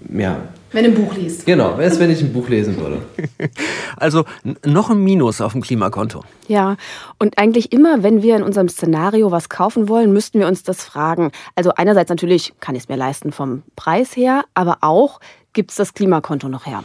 mehr. 0.00 0.42
Wenn 0.72 0.84
ein 0.84 0.94
Buch 0.94 1.14
liest. 1.14 1.46
Genau, 1.46 1.74
als 1.74 1.98
wenn 1.98 2.10
ich 2.10 2.20
ein 2.20 2.32
Buch 2.32 2.48
lesen 2.48 2.76
würde. 2.78 3.02
Also 3.96 4.24
noch 4.64 4.90
ein 4.90 5.02
Minus 5.02 5.40
auf 5.40 5.52
dem 5.52 5.62
Klimakonto. 5.62 6.22
Ja, 6.46 6.76
und 7.18 7.36
eigentlich 7.36 7.72
immer, 7.72 8.02
wenn 8.04 8.22
wir 8.22 8.36
in 8.36 8.42
unserem 8.42 8.68
Szenario 8.68 9.32
was 9.32 9.48
kaufen 9.48 9.88
wollen, 9.88 10.12
müssten 10.12 10.38
wir 10.38 10.46
uns 10.46 10.62
das 10.62 10.84
fragen. 10.84 11.32
Also 11.56 11.72
einerseits 11.74 12.08
natürlich, 12.10 12.52
kann 12.60 12.76
ich 12.76 12.82
es 12.82 12.88
mir 12.88 12.96
leisten 12.96 13.32
vom 13.32 13.62
Preis 13.74 14.16
her, 14.16 14.44
aber 14.54 14.78
auch, 14.82 15.20
gibt 15.52 15.70
es 15.70 15.76
das 15.76 15.94
Klimakonto 15.94 16.48
noch 16.48 16.66
her? 16.66 16.84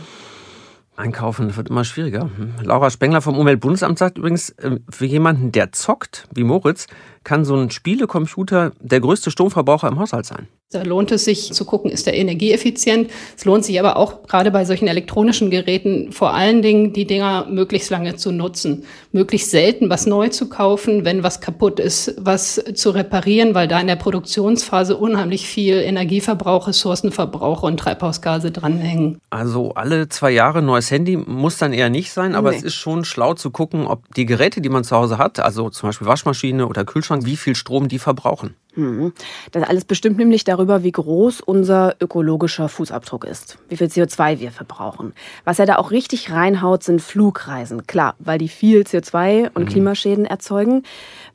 Einkaufen 0.96 1.56
wird 1.56 1.70
immer 1.70 1.84
schwieriger. 1.84 2.30
Hm. 2.36 2.54
Laura 2.62 2.90
Spengler 2.92 3.22
vom 3.22 3.38
Umweltbundesamt 3.38 3.98
sagt 3.98 4.18
übrigens, 4.18 4.50
äh, 4.52 4.78
für 4.90 5.06
jemanden, 5.06 5.52
der 5.52 5.72
zockt, 5.72 6.28
wie 6.34 6.44
Moritz, 6.44 6.88
kann 7.24 7.46
so 7.46 7.56
ein 7.56 7.72
Spielecomputer 7.72 8.74
der 8.80 9.00
größte 9.00 9.32
Stromverbraucher 9.32 9.88
im 9.88 10.00
Haushalt 10.00 10.26
sein. 10.26 10.48
Da 10.74 10.84
lohnt 10.84 11.12
es 11.12 11.26
sich 11.26 11.54
zu 11.54 11.66
gucken, 11.66 11.92
ist 11.92 12.08
der 12.08 12.16
energieeffizient. 12.16 13.12
Es 13.38 13.46
lohnt 13.46 13.64
sich 13.64 13.80
aber 13.80 13.98
auch 13.98 14.24
gerade 14.24 14.50
bei 14.50 14.66
solchen 14.66 14.88
elektronischen 14.88 15.52
Geräten 15.52 16.12
vor 16.12 16.34
allen 16.34 16.62
Dingen, 16.62 16.94
die 16.94 17.06
Dinger 17.06 17.46
möglichst 17.50 17.90
lange 17.92 18.16
zu 18.16 18.32
nutzen. 18.32 18.86
Möglichst 19.12 19.52
selten 19.52 19.90
was 19.90 20.08
neu 20.08 20.30
zu 20.30 20.50
kaufen, 20.50 21.06
wenn 21.06 21.24
was 21.24 21.42
kaputt 21.42 21.80
ist, 21.80 22.16
was 22.18 22.64
zu 22.74 22.90
reparieren, 22.90 23.54
weil 23.54 23.68
da 23.68 23.80
in 23.80 23.88
der 23.88 23.96
Produktionsphase 23.96 24.98
unheimlich 24.98 25.48
viel 25.48 25.76
Energieverbrauch, 25.76 26.68
Ressourcenverbrauch 26.68 27.64
und 27.64 27.80
Treibhausgase 27.80 28.52
dranhängen. 28.52 29.20
Also 29.30 29.74
alle 29.76 30.10
zwei 30.10 30.32
Jahre 30.32 30.62
neues 30.62 30.90
Handy 30.90 31.18
muss 31.18 31.58
dann 31.58 31.74
eher 31.74 31.90
nicht 31.90 32.12
sein, 32.12 32.34
aber 32.34 32.50
nee. 32.50 32.58
es 32.58 32.64
ist 32.64 32.76
schon 32.76 33.06
schlau 33.06 33.36
zu 33.36 33.52
gucken, 33.52 33.86
ob 33.86 34.14
die 34.16 34.26
Geräte, 34.26 34.62
die 34.62 34.70
man 34.70 34.84
zu 34.84 34.96
Hause 34.96 35.18
hat, 35.18 35.40
also 35.40 35.70
zum 35.70 35.90
Beispiel 35.90 36.08
Waschmaschine 36.08 36.68
oder 36.68 36.84
Kühlschrank, 36.84 37.26
wie 37.26 37.38
viel 37.38 37.56
Strom 37.56 37.88
die 37.88 38.00
verbrauchen. 38.00 38.56
Mhm. 38.76 39.14
Das 39.52 39.64
alles 39.64 39.86
bestimmt 39.86 40.18
nämlich 40.18 40.44
darüber, 40.44 40.84
wie 40.84 40.92
groß 40.92 41.42
unser 41.42 41.96
ökologischer 42.00 42.70
Fußabdruck 42.70 43.26
ist, 43.26 43.58
wie 43.70 43.78
viel 43.78 43.88
CO2 43.88 44.40
wir 44.40 44.52
verbrauchen. 44.52 45.14
Was 45.46 45.60
er 45.60 45.66
da 45.66 45.76
auch 45.76 45.92
richtig 45.92 46.32
reinhaut, 46.32 46.84
sind 46.84 47.02
Flugreisen. 47.02 47.86
Klar, 47.88 48.16
weil 48.20 48.38
die 48.38 48.50
viel 48.50 48.82
CO2 48.82 49.52
und 49.54 49.66
mhm. 49.66 49.70
Klimaschäden 49.70 50.26
erzeugen. 50.26 50.84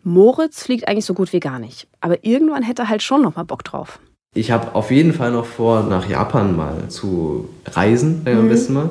Moritz 0.03 0.63
fliegt 0.63 0.89
eigentlich 0.89 1.05
so 1.05 1.15
gut 1.15 1.33
wie 1.33 1.41
gar 1.41 1.59
nicht. 1.59 1.87
Aber 2.01 2.25
irgendwann 2.25 2.63
hätte 2.63 2.83
er 2.83 2.89
halt 2.89 3.03
schon 3.03 3.23
noch 3.23 3.37
mal 3.37 3.45
Bock 3.45 3.65
drauf. 3.65 4.01
Ich 4.35 4.51
habe 4.51 4.75
auf 4.75 4.91
jeden 4.91 5.15
Fall 5.15 5.33
noch 5.33 5.47
vor, 5.47 5.83
nach 5.85 6.09
Japan 6.09 6.57
mal 6.57 6.89
zu 6.89 7.49
reisen, 7.67 8.23
mhm. 8.25 8.39
am 8.39 8.49
besten 8.49 8.73
mal. 8.75 8.91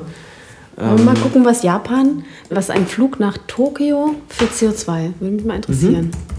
Ähm, 0.80 1.04
mal 1.04 1.16
gucken, 1.16 1.44
was 1.44 1.62
Japan, 1.62 2.24
was 2.50 2.70
ein 2.70 2.86
Flug 2.86 3.18
nach 3.18 3.36
Tokio 3.46 4.14
für 4.28 4.44
CO2, 4.44 5.12
würde 5.18 5.34
mich 5.34 5.44
mal 5.44 5.56
interessieren. 5.56 6.06
Mhm. 6.06 6.37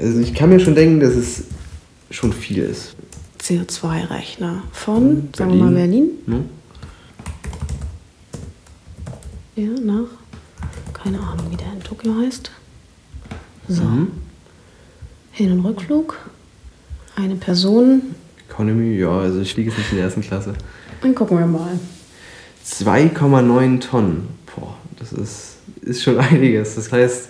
Also 0.00 0.20
ich 0.20 0.34
kann 0.34 0.48
mir 0.48 0.60
schon 0.60 0.74
denken, 0.74 1.00
dass 1.00 1.14
es 1.14 1.44
schon 2.10 2.32
viel 2.32 2.58
ist. 2.58 2.94
CO2-Rechner 3.42 4.62
von, 4.72 5.04
Berlin. 5.04 5.28
sagen 5.34 5.50
wir 5.52 5.64
mal, 5.64 5.72
Berlin. 5.72 6.08
Hm? 6.26 6.44
Ja, 9.56 9.68
nach, 9.84 10.08
keine 10.94 11.20
Ahnung, 11.20 11.46
wie 11.50 11.56
der 11.56 11.72
in 11.72 11.82
Tokio 11.82 12.14
heißt. 12.16 12.50
So. 13.68 13.82
Mhm. 13.82 14.10
Hin- 15.32 15.52
und 15.52 15.64
Rückflug. 15.64 16.18
Eine 17.16 17.36
Person. 17.36 18.14
Economy, 18.48 18.96
ja, 18.96 19.10
also 19.10 19.40
ich 19.40 19.52
fliege 19.52 19.70
jetzt 19.70 19.78
nicht 19.78 19.90
in 19.90 19.96
der 19.96 20.06
ersten 20.06 20.22
Klasse. 20.22 20.54
Dann 21.02 21.14
gucken 21.14 21.38
wir 21.38 21.46
mal. 21.46 21.78
2,9 22.66 23.80
Tonnen. 23.80 24.28
Boah, 24.54 24.76
das 24.98 25.12
ist, 25.12 25.56
ist 25.82 26.02
schon 26.02 26.18
einiges. 26.18 26.74
Das 26.76 26.90
heißt, 26.90 27.28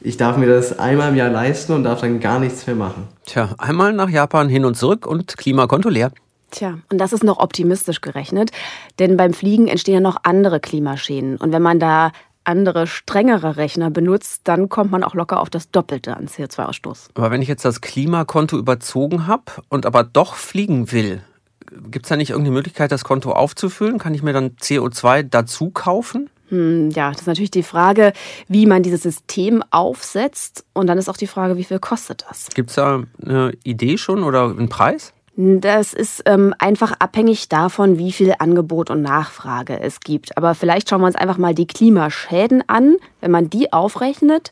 ich 0.00 0.16
darf 0.16 0.36
mir 0.36 0.46
das 0.46 0.78
einmal 0.78 1.10
im 1.10 1.16
Jahr 1.16 1.30
leisten 1.30 1.72
und 1.72 1.84
darf 1.84 2.00
dann 2.00 2.20
gar 2.20 2.38
nichts 2.38 2.66
mehr 2.66 2.76
machen. 2.76 3.08
Tja, 3.26 3.50
einmal 3.58 3.92
nach 3.92 4.08
Japan 4.08 4.48
hin 4.48 4.64
und 4.64 4.76
zurück 4.76 5.06
und 5.06 5.36
Klimakonto 5.36 5.88
leer. 5.88 6.12
Tja, 6.50 6.78
und 6.90 6.98
das 6.98 7.12
ist 7.12 7.22
noch 7.22 7.38
optimistisch 7.38 8.00
gerechnet, 8.00 8.50
denn 8.98 9.16
beim 9.16 9.32
Fliegen 9.32 9.68
entstehen 9.68 9.94
ja 9.94 10.00
noch 10.00 10.16
andere 10.24 10.58
Klimaschäden. 10.58 11.36
Und 11.36 11.52
wenn 11.52 11.62
man 11.62 11.78
da 11.78 12.10
andere, 12.44 12.86
strengere 12.86 13.56
Rechner 13.56 13.90
benutzt, 13.90 14.42
dann 14.44 14.68
kommt 14.68 14.90
man 14.90 15.04
auch 15.04 15.14
locker 15.14 15.40
auf 15.40 15.50
das 15.50 15.70
Doppelte 15.70 16.16
an 16.16 16.26
CO2-Ausstoß. 16.26 17.10
Aber 17.14 17.30
wenn 17.30 17.42
ich 17.42 17.48
jetzt 17.48 17.64
das 17.64 17.80
Klimakonto 17.80 18.58
überzogen 18.58 19.26
habe 19.26 19.44
und 19.68 19.86
aber 19.86 20.02
doch 20.02 20.34
fliegen 20.34 20.90
will, 20.90 21.22
gibt 21.90 22.06
es 22.06 22.08
da 22.08 22.16
nicht 22.16 22.30
irgendeine 22.30 22.54
Möglichkeit, 22.54 22.90
das 22.90 23.04
Konto 23.04 23.32
aufzufüllen? 23.32 23.98
Kann 23.98 24.14
ich 24.14 24.22
mir 24.22 24.32
dann 24.32 24.56
CO2 24.56 25.22
dazu 25.22 25.70
kaufen? 25.70 26.30
Hm, 26.50 26.90
ja, 26.90 27.10
das 27.10 27.22
ist 27.22 27.26
natürlich 27.26 27.50
die 27.50 27.62
Frage, 27.62 28.12
wie 28.48 28.66
man 28.66 28.82
dieses 28.82 29.02
System 29.02 29.64
aufsetzt. 29.70 30.64
Und 30.72 30.86
dann 30.86 30.98
ist 30.98 31.08
auch 31.08 31.16
die 31.16 31.26
Frage, 31.26 31.56
wie 31.56 31.64
viel 31.64 31.78
kostet 31.78 32.24
das? 32.28 32.48
Gibt 32.54 32.70
es 32.70 32.76
da 32.76 33.02
eine 33.24 33.52
Idee 33.64 33.96
schon 33.96 34.22
oder 34.22 34.44
einen 34.44 34.68
Preis? 34.68 35.12
Das 35.36 35.94
ist 35.94 36.24
ähm, 36.26 36.54
einfach 36.58 36.92
abhängig 36.98 37.48
davon, 37.48 37.96
wie 37.96 38.12
viel 38.12 38.34
Angebot 38.38 38.90
und 38.90 39.00
Nachfrage 39.00 39.80
es 39.80 40.00
gibt. 40.00 40.36
Aber 40.36 40.54
vielleicht 40.54 40.90
schauen 40.90 41.00
wir 41.00 41.06
uns 41.06 41.16
einfach 41.16 41.38
mal 41.38 41.54
die 41.54 41.66
Klimaschäden 41.66 42.62
an. 42.66 42.96
Wenn 43.20 43.30
man 43.30 43.48
die 43.48 43.72
aufrechnet, 43.72 44.50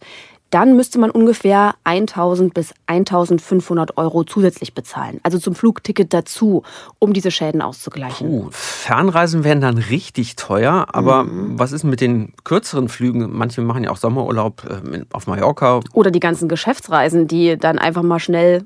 dann 0.50 0.76
müsste 0.76 0.99
man 0.99 1.11
ungefähr 1.11 1.75
1000 1.85 2.55
bis 2.55 2.75
1500 2.87 3.97
Euro 3.97 4.25
zusätzlich 4.25 4.75
bezahlen. 4.75 5.21
Also 5.23 5.38
zum 5.38 5.55
Flugticket 5.55 6.14
dazu, 6.14 6.62
um 6.99 7.12
diese 7.12 7.31
Schäden 7.31 7.62
auszugleichen. 7.62 8.28
Puh, 8.28 8.49
Fernreisen 8.50 9.45
wären 9.45 9.61
dann 9.61 9.78
richtig 9.78 10.37
teuer. 10.37 10.87
Aber 10.93 11.25
mhm. 11.25 11.59
was 11.59 11.73
ist 11.73 11.85
mit 11.85 12.00
den 12.00 12.33
kürzeren 12.45 12.88
Flügen? 12.88 13.31
Manche 13.31 13.61
machen 13.61 13.85
ja 13.85 13.90
auch 13.90 13.97
Sommerurlaub 13.97 14.64
äh, 14.64 15.05
auf 15.12 15.26
Mallorca. 15.26 15.81
Oder 15.93 16.11
die 16.11 16.21
ganzen 16.21 16.49
Geschäftsreisen, 16.49 17.28
die 17.28 17.57
dann 17.57 17.78
einfach 17.78 18.02
mal 18.02 18.19
schnell 18.19 18.64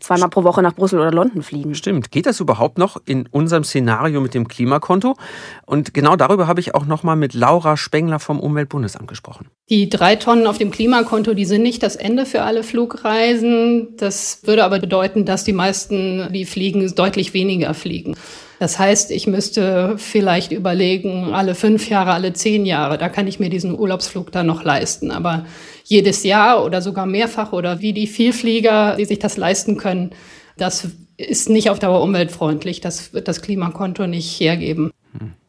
zweimal 0.00 0.28
pro 0.28 0.44
Woche 0.44 0.62
nach 0.62 0.74
Brüssel 0.74 0.98
oder 1.00 1.12
London 1.12 1.42
fliegen. 1.42 1.74
Stimmt. 1.74 2.10
Geht 2.10 2.26
das 2.26 2.40
überhaupt 2.40 2.78
noch 2.78 3.00
in 3.04 3.26
unserem 3.26 3.64
Szenario 3.64 4.20
mit 4.20 4.34
dem 4.34 4.48
Klimakonto? 4.48 5.16
Und 5.64 5.94
genau 5.94 6.16
darüber 6.16 6.46
habe 6.46 6.60
ich 6.60 6.74
auch 6.74 6.86
noch 6.86 7.02
mal 7.02 7.16
mit 7.16 7.34
Laura 7.34 7.76
Spengler 7.76 8.18
vom 8.18 8.40
Umweltbundesamt 8.40 9.08
gesprochen. 9.08 9.48
Die 9.68 9.88
drei 9.88 10.14
Tonnen 10.14 10.46
auf 10.46 10.58
dem 10.58 10.70
Klimakonto, 10.70 11.34
die 11.34 11.44
sind 11.44 11.62
nicht 11.62 11.82
das 11.82 11.96
Ende 11.96 12.24
für 12.24 12.42
alle 12.42 12.62
Flugreisen. 12.62 13.96
Das 13.96 14.40
würde 14.44 14.64
aber 14.64 14.78
bedeuten, 14.78 15.24
dass 15.24 15.42
die 15.42 15.52
meisten, 15.52 16.32
die 16.32 16.44
fliegen, 16.44 16.94
deutlich 16.94 17.34
weniger 17.34 17.74
fliegen. 17.74 18.16
Das 18.60 18.78
heißt, 18.78 19.10
ich 19.10 19.26
müsste 19.26 19.96
vielleicht 19.98 20.52
überlegen, 20.52 21.34
alle 21.34 21.56
fünf 21.56 21.90
Jahre, 21.90 22.12
alle 22.12 22.32
zehn 22.32 22.64
Jahre, 22.64 22.96
da 22.96 23.08
kann 23.08 23.26
ich 23.26 23.40
mir 23.40 23.50
diesen 23.50 23.76
Urlaubsflug 23.76 24.30
dann 24.30 24.46
noch 24.46 24.62
leisten. 24.62 25.10
Aber 25.10 25.46
jedes 25.84 26.22
Jahr 26.22 26.64
oder 26.64 26.80
sogar 26.80 27.06
mehrfach 27.06 27.52
oder 27.52 27.80
wie 27.80 27.92
die 27.92 28.06
Vielflieger, 28.06 28.94
die 28.96 29.04
sich 29.04 29.18
das 29.18 29.36
leisten 29.36 29.76
können, 29.76 30.10
das 30.56 30.88
ist 31.16 31.48
nicht 31.48 31.70
auf 31.70 31.80
Dauer 31.80 32.02
umweltfreundlich. 32.02 32.80
Das 32.80 33.12
wird 33.12 33.26
das 33.26 33.42
Klimakonto 33.42 34.06
nicht 34.06 34.38
hergeben. 34.38 34.92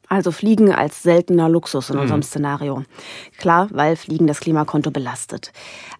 Also 0.09 0.31
Fliegen 0.31 0.71
als 0.71 1.03
seltener 1.03 1.49
Luxus 1.49 1.89
in 1.89 1.97
mhm. 1.97 2.03
unserem 2.03 2.23
Szenario. 2.23 2.83
Klar, 3.37 3.67
weil 3.71 3.95
Fliegen 3.95 4.27
das 4.27 4.39
Klimakonto 4.39 4.89
belastet. 4.91 5.51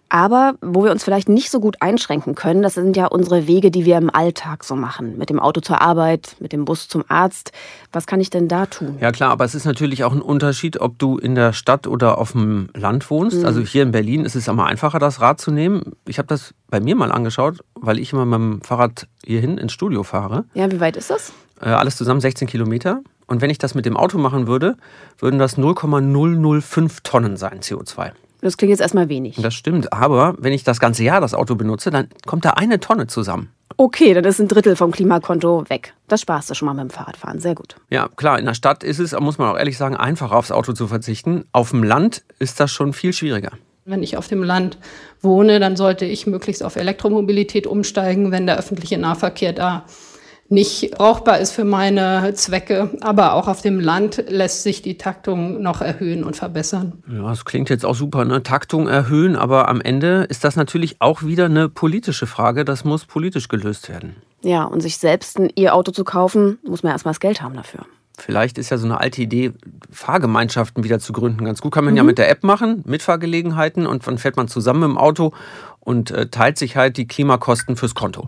Aber 0.08 0.54
wo 0.62 0.84
wir 0.84 0.90
uns 0.90 1.04
vielleicht 1.04 1.28
nicht 1.28 1.50
so 1.50 1.60
gut 1.60 1.76
einschränken 1.80 2.34
können, 2.34 2.62
das 2.62 2.74
sind 2.74 2.96
ja 2.96 3.06
unsere 3.06 3.46
Wege, 3.46 3.70
die 3.70 3.84
wir 3.84 3.98
im 3.98 4.08
Alltag 4.08 4.64
so 4.64 4.74
machen. 4.74 5.18
Mit 5.18 5.28
dem 5.28 5.38
Auto 5.38 5.60
zur 5.60 5.82
Arbeit, 5.82 6.36
mit 6.40 6.52
dem 6.52 6.64
Bus 6.64 6.88
zum 6.88 7.04
Arzt. 7.08 7.52
Was 7.92 8.06
kann 8.06 8.18
ich 8.20 8.30
denn 8.30 8.48
da 8.48 8.64
tun? 8.64 8.96
Ja 9.00 9.12
klar, 9.12 9.30
aber 9.30 9.44
es 9.44 9.54
ist 9.54 9.66
natürlich 9.66 10.04
auch 10.04 10.12
ein 10.12 10.22
Unterschied, 10.22 10.80
ob 10.80 10.98
du 10.98 11.18
in 11.18 11.34
der 11.34 11.52
Stadt 11.52 11.86
oder 11.86 12.16
auf 12.16 12.32
dem 12.32 12.70
Land 12.74 13.10
wohnst. 13.10 13.40
Mhm. 13.40 13.44
Also 13.44 13.60
hier 13.60 13.82
in 13.82 13.90
Berlin 13.90 14.24
ist 14.24 14.34
es 14.34 14.48
immer 14.48 14.66
einfacher, 14.66 14.98
das 14.98 15.20
Rad 15.20 15.40
zu 15.40 15.50
nehmen. 15.50 15.92
Ich 16.06 16.16
habe 16.16 16.28
das 16.28 16.54
bei 16.70 16.80
mir 16.80 16.96
mal 16.96 17.12
angeschaut, 17.12 17.58
weil 17.74 17.98
ich 17.98 18.14
immer 18.14 18.24
mit 18.24 18.38
dem 18.38 18.62
Fahrrad 18.62 19.06
hierhin 19.22 19.58
ins 19.58 19.72
Studio 19.74 20.04
fahre. 20.04 20.44
Ja, 20.54 20.70
wie 20.70 20.80
weit 20.80 20.96
ist 20.96 21.10
das? 21.10 21.32
Äh, 21.60 21.68
alles 21.68 21.96
zusammen 21.96 22.20
16 22.20 22.48
Kilometer. 22.48 23.02
Und 23.28 23.40
wenn 23.40 23.50
ich 23.50 23.58
das 23.58 23.74
mit 23.74 23.86
dem 23.86 23.96
Auto 23.96 24.18
machen 24.18 24.48
würde, 24.48 24.76
würden 25.18 25.38
das 25.38 25.56
0,005 25.56 27.00
Tonnen 27.02 27.36
sein 27.36 27.60
CO2. 27.60 28.10
Das 28.40 28.56
klingt 28.56 28.70
jetzt 28.70 28.80
erstmal 28.80 29.08
wenig. 29.08 29.36
Das 29.40 29.54
stimmt, 29.54 29.92
aber 29.92 30.34
wenn 30.38 30.52
ich 30.52 30.64
das 30.64 30.80
ganze 30.80 31.02
Jahr 31.02 31.20
das 31.20 31.34
Auto 31.34 31.54
benutze, 31.54 31.90
dann 31.90 32.08
kommt 32.24 32.44
da 32.44 32.50
eine 32.50 32.80
Tonne 32.80 33.06
zusammen. 33.06 33.50
Okay, 33.76 34.14
dann 34.14 34.24
ist 34.24 34.40
ein 34.40 34.48
Drittel 34.48 34.76
vom 34.76 34.90
Klimakonto 34.90 35.64
weg. 35.68 35.94
Das 36.08 36.20
sparst 36.20 36.48
du 36.48 36.54
schon 36.54 36.66
mal 36.66 36.74
mit 36.74 36.84
dem 36.84 36.90
Fahrradfahren. 36.90 37.40
Sehr 37.40 37.54
gut. 37.54 37.76
Ja, 37.90 38.08
klar, 38.16 38.38
in 38.38 38.46
der 38.46 38.54
Stadt 38.54 38.82
ist 38.82 38.98
es, 38.98 39.18
muss 39.18 39.38
man 39.38 39.50
auch 39.50 39.58
ehrlich 39.58 39.76
sagen, 39.76 39.96
einfacher 39.96 40.36
aufs 40.36 40.50
Auto 40.50 40.72
zu 40.72 40.86
verzichten. 40.86 41.44
Auf 41.52 41.70
dem 41.70 41.82
Land 41.82 42.24
ist 42.38 42.60
das 42.60 42.70
schon 42.70 42.92
viel 42.92 43.12
schwieriger. 43.12 43.52
Wenn 43.84 44.02
ich 44.02 44.16
auf 44.16 44.28
dem 44.28 44.42
Land 44.42 44.78
wohne, 45.20 45.60
dann 45.60 45.76
sollte 45.76 46.04
ich 46.04 46.26
möglichst 46.26 46.62
auf 46.62 46.76
Elektromobilität 46.76 47.66
umsteigen, 47.66 48.30
wenn 48.30 48.46
der 48.46 48.58
öffentliche 48.58 48.98
Nahverkehr 48.98 49.52
da 49.52 49.84
nicht 50.48 50.92
brauchbar 50.92 51.38
ist 51.38 51.52
für 51.52 51.64
meine 51.64 52.32
Zwecke. 52.34 52.90
Aber 53.00 53.34
auch 53.34 53.48
auf 53.48 53.60
dem 53.60 53.80
Land 53.80 54.24
lässt 54.28 54.62
sich 54.62 54.82
die 54.82 54.96
Taktung 54.96 55.62
noch 55.62 55.80
erhöhen 55.80 56.24
und 56.24 56.36
verbessern. 56.36 57.02
Ja, 57.10 57.28
das 57.28 57.44
klingt 57.44 57.70
jetzt 57.70 57.84
auch 57.84 57.94
super, 57.94 58.24
ne? 58.24 58.42
Taktung 58.42 58.88
erhöhen, 58.88 59.36
aber 59.36 59.68
am 59.68 59.80
Ende 59.80 60.26
ist 60.28 60.44
das 60.44 60.56
natürlich 60.56 61.00
auch 61.00 61.22
wieder 61.22 61.46
eine 61.46 61.68
politische 61.68 62.26
Frage. 62.26 62.64
Das 62.64 62.84
muss 62.84 63.04
politisch 63.04 63.48
gelöst 63.48 63.88
werden. 63.88 64.16
Ja, 64.42 64.64
und 64.64 64.80
sich 64.80 64.98
selbst 64.98 65.38
ein 65.38 65.50
E-Auto 65.56 65.90
zu 65.90 66.04
kaufen, 66.04 66.58
muss 66.66 66.82
man 66.82 66.92
erstmal 66.92 67.12
das 67.12 67.20
Geld 67.20 67.42
haben 67.42 67.54
dafür. 67.54 67.86
Vielleicht 68.16 68.58
ist 68.58 68.70
ja 68.70 68.78
so 68.78 68.86
eine 68.86 68.98
alte 68.98 69.22
Idee, 69.22 69.52
Fahrgemeinschaften 69.90 70.82
wieder 70.82 70.98
zu 70.98 71.12
gründen. 71.12 71.44
Ganz 71.44 71.60
gut 71.60 71.72
kann 71.72 71.84
man 71.84 71.94
mhm. 71.94 71.98
ja 71.98 72.02
mit 72.02 72.18
der 72.18 72.30
App 72.30 72.42
machen, 72.42 72.82
Mitfahrgelegenheiten 72.84 73.86
und 73.86 74.06
dann 74.06 74.18
fährt 74.18 74.36
man 74.36 74.48
zusammen 74.48 74.82
im 74.82 74.98
Auto 74.98 75.32
und 75.80 76.10
äh, 76.10 76.28
teilt 76.28 76.58
sich 76.58 76.76
halt 76.76 76.96
die 76.96 77.06
Klimakosten 77.06 77.76
fürs 77.76 77.94
Konto. 77.94 78.26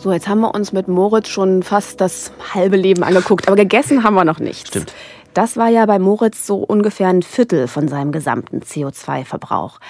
So, 0.00 0.12
jetzt 0.12 0.28
haben 0.28 0.40
wir 0.42 0.54
uns 0.54 0.72
mit 0.72 0.86
Moritz 0.86 1.26
schon 1.26 1.64
fast 1.64 2.00
das 2.00 2.30
halbe 2.54 2.76
Leben 2.76 3.02
angeguckt, 3.02 3.48
aber 3.48 3.56
gegessen 3.56 4.04
haben 4.04 4.14
wir 4.14 4.24
noch 4.24 4.38
nicht. 4.38 4.68
Stimmt. 4.68 4.92
Das 5.34 5.56
war 5.56 5.68
ja 5.68 5.84
bei 5.86 5.98
Moritz 5.98 6.46
so 6.46 6.58
ungefähr 6.58 7.08
ein 7.08 7.22
Viertel 7.22 7.66
von 7.66 7.88
seinem 7.88 8.12
gesamten 8.12 8.60
CO2-Verbrauch. 8.60 9.80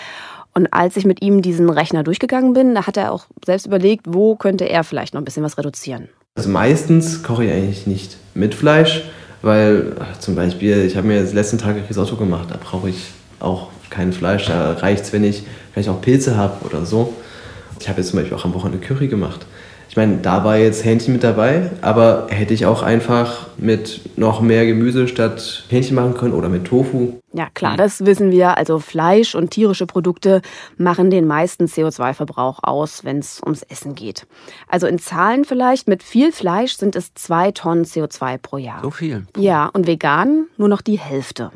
Und 0.55 0.73
als 0.73 0.97
ich 0.97 1.05
mit 1.05 1.21
ihm 1.21 1.43
diesen 1.43 1.69
Rechner 1.69 2.05
durchgegangen 2.05 2.55
bin, 2.55 2.75
da 2.75 2.87
hat 2.87 2.97
er 2.97 3.13
auch 3.13 3.27
selbst 3.45 3.67
überlegt, 3.67 4.07
wo 4.09 4.35
könnte 4.35 4.65
er 4.65 4.83
vielleicht 4.83 5.13
noch 5.13 5.21
ein 5.21 5.27
bisschen 5.27 5.43
was 5.43 5.59
reduzieren. 5.59 6.09
Also 6.37 6.49
meistens 6.49 7.23
koche 7.23 7.45
ich 7.45 7.53
eigentlich 7.53 7.87
nicht 7.87 8.17
mit 8.33 8.55
Fleisch, 8.55 9.05
weil 9.43 9.95
ach, 10.01 10.19
zum 10.21 10.35
Beispiel, 10.35 10.87
ich 10.87 10.97
habe 10.97 11.07
mir 11.07 11.19
jetzt 11.19 11.35
letzten 11.35 11.59
Tag 11.59 11.77
Risotto 11.87 12.17
gemacht, 12.17 12.49
da 12.51 12.57
brauche 12.57 12.89
ich 12.89 13.11
auch 13.41 13.69
kein 13.91 14.15
Fleisch. 14.15 14.47
Da 14.47 14.73
reicht 14.73 15.05
es, 15.05 15.13
wenn 15.13 15.25
ich 15.25 15.43
vielleicht 15.73 15.91
auch 15.91 16.01
Pilze 16.01 16.39
habe 16.39 16.65
oder 16.65 16.87
so. 16.87 17.13
Ich 17.79 17.91
habe 17.91 18.01
jetzt 18.01 18.09
zum 18.11 18.19
Beispiel 18.19 18.37
auch 18.37 18.47
am 18.47 18.55
Wochenende 18.55 18.85
Curry 18.85 19.09
gemacht. 19.09 19.45
Ich 19.89 19.97
meine, 19.97 20.19
da 20.19 20.45
war 20.45 20.59
jetzt 20.59 20.85
Hähnchen 20.85 21.15
mit 21.15 21.25
dabei, 21.25 21.71
aber 21.81 22.27
hätte 22.29 22.53
ich 22.53 22.67
auch 22.67 22.83
einfach 22.83 23.47
mit 23.57 24.19
noch 24.19 24.41
mehr 24.41 24.67
Gemüse 24.67 25.09
statt 25.09 25.65
Hähnchen 25.69 25.95
machen 25.97 26.15
können 26.15 26.35
oder 26.35 26.49
mit 26.49 26.67
Tofu. 26.67 27.15
Ja, 27.33 27.49
klar, 27.55 27.77
das 27.77 28.05
wissen 28.05 28.31
wir. 28.31 28.59
Also 28.59 28.79
Fleisch 28.79 29.35
und 29.35 29.51
tierische 29.51 29.87
Produkte 29.87 30.43
machen 30.77 31.11
den 31.11 31.27
meisten 31.27 31.67
CO2-Verbrauch 31.67 32.59
aus, 32.63 33.05
wenn 33.05 33.19
es 33.19 33.41
ums 33.43 33.63
Essen 33.63 33.95
geht. 33.95 34.27
Also 34.69 34.87
in 34.87 34.99
Zahlen 34.99 35.45
vielleicht, 35.45 35.89
mit 35.89 36.03
viel 36.03 36.33
Fleisch 36.33 36.77
sind 36.77 36.95
es 36.95 37.15
zwei 37.15 37.51
Tonnen 37.53 37.85
CO2 37.85 38.39
pro 38.39 38.59
Jahr. 38.59 38.83
So 38.83 38.91
viel? 38.91 39.27
Ja, 39.37 39.67
und 39.67 39.87
vegan 39.87 40.47
nur 40.57 40.69
noch 40.69 40.83
die 40.83 40.99
Hälfte. 40.99 41.51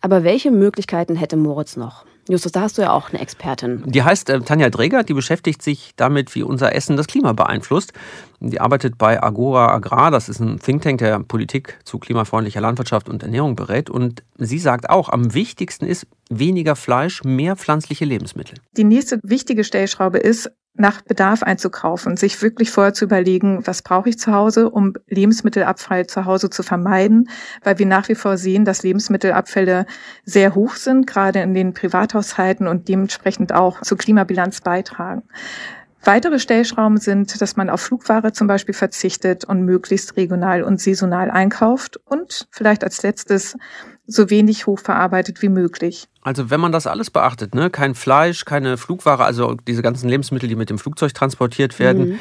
Aber 0.00 0.24
welche 0.24 0.50
Möglichkeiten 0.50 1.16
hätte 1.16 1.36
Moritz 1.36 1.76
noch? 1.76 2.04
Justus, 2.28 2.52
da 2.52 2.62
hast 2.62 2.76
du 2.76 2.82
ja 2.82 2.92
auch 2.92 3.10
eine 3.10 3.20
Expertin. 3.20 3.84
Die 3.86 4.02
heißt 4.02 4.30
äh, 4.30 4.40
Tanja 4.40 4.70
Dreger, 4.70 5.04
die 5.04 5.14
beschäftigt 5.14 5.62
sich 5.62 5.92
damit, 5.96 6.34
wie 6.34 6.42
unser 6.42 6.74
Essen 6.74 6.96
das 6.96 7.06
Klima 7.06 7.32
beeinflusst. 7.32 7.92
Die 8.40 8.60
arbeitet 8.60 8.98
bei 8.98 9.22
Agora 9.22 9.72
Agrar, 9.72 10.10
das 10.10 10.28
ist 10.28 10.40
ein 10.40 10.58
Think 10.58 10.82
Tank, 10.82 10.98
der 10.98 11.20
Politik 11.20 11.78
zu 11.84 11.98
klimafreundlicher 11.98 12.60
Landwirtschaft 12.60 13.08
und 13.08 13.22
Ernährung 13.22 13.54
berät. 13.56 13.88
Und 13.90 14.24
sie 14.38 14.58
sagt 14.58 14.90
auch, 14.90 15.08
am 15.08 15.34
wichtigsten 15.34 15.86
ist 15.86 16.06
weniger 16.28 16.76
Fleisch, 16.76 17.22
mehr 17.22 17.56
pflanzliche 17.56 18.04
Lebensmittel. 18.04 18.58
Die 18.76 18.84
nächste 18.84 19.20
wichtige 19.22 19.62
Stellschraube 19.64 20.18
ist, 20.18 20.50
nach 20.78 21.00
Bedarf 21.02 21.42
einzukaufen, 21.42 22.16
sich 22.16 22.40
wirklich 22.42 22.70
vorher 22.70 22.94
zu 22.94 23.04
überlegen, 23.04 23.66
was 23.66 23.82
brauche 23.82 24.08
ich 24.08 24.18
zu 24.18 24.32
Hause, 24.32 24.70
um 24.70 24.94
Lebensmittelabfall 25.08 26.06
zu 26.06 26.24
Hause 26.24 26.50
zu 26.50 26.62
vermeiden, 26.62 27.28
weil 27.62 27.78
wir 27.78 27.86
nach 27.86 28.08
wie 28.08 28.14
vor 28.14 28.36
sehen, 28.36 28.64
dass 28.64 28.82
Lebensmittelabfälle 28.82 29.86
sehr 30.24 30.54
hoch 30.54 30.74
sind, 30.74 31.06
gerade 31.06 31.40
in 31.40 31.54
den 31.54 31.74
Privathaushalten 31.74 32.66
und 32.66 32.88
dementsprechend 32.88 33.52
auch 33.52 33.80
zur 33.82 33.98
Klimabilanz 33.98 34.60
beitragen. 34.60 35.22
Weitere 36.06 36.38
Stellschrauben 36.38 36.98
sind, 36.98 37.40
dass 37.40 37.56
man 37.56 37.68
auf 37.68 37.80
Flugware 37.80 38.32
zum 38.32 38.46
Beispiel 38.46 38.74
verzichtet 38.74 39.44
und 39.44 39.62
möglichst 39.62 40.16
regional 40.16 40.62
und 40.62 40.80
saisonal 40.80 41.32
einkauft 41.32 41.98
und 42.04 42.46
vielleicht 42.52 42.84
als 42.84 43.02
letztes 43.02 43.56
so 44.06 44.30
wenig 44.30 44.66
hochverarbeitet 44.66 45.42
wie 45.42 45.48
möglich. 45.48 46.08
Also 46.22 46.50
wenn 46.50 46.60
man 46.60 46.72
das 46.72 46.86
alles 46.86 47.10
beachtet, 47.10 47.54
ne? 47.54 47.70
kein 47.70 47.94
Fleisch, 47.94 48.44
keine 48.44 48.76
Flugware, 48.76 49.24
also 49.24 49.56
diese 49.66 49.82
ganzen 49.82 50.08
Lebensmittel, 50.08 50.48
die 50.48 50.56
mit 50.56 50.70
dem 50.70 50.78
Flugzeug 50.78 51.14
transportiert 51.14 51.78
werden, 51.78 52.08
mhm. 52.08 52.18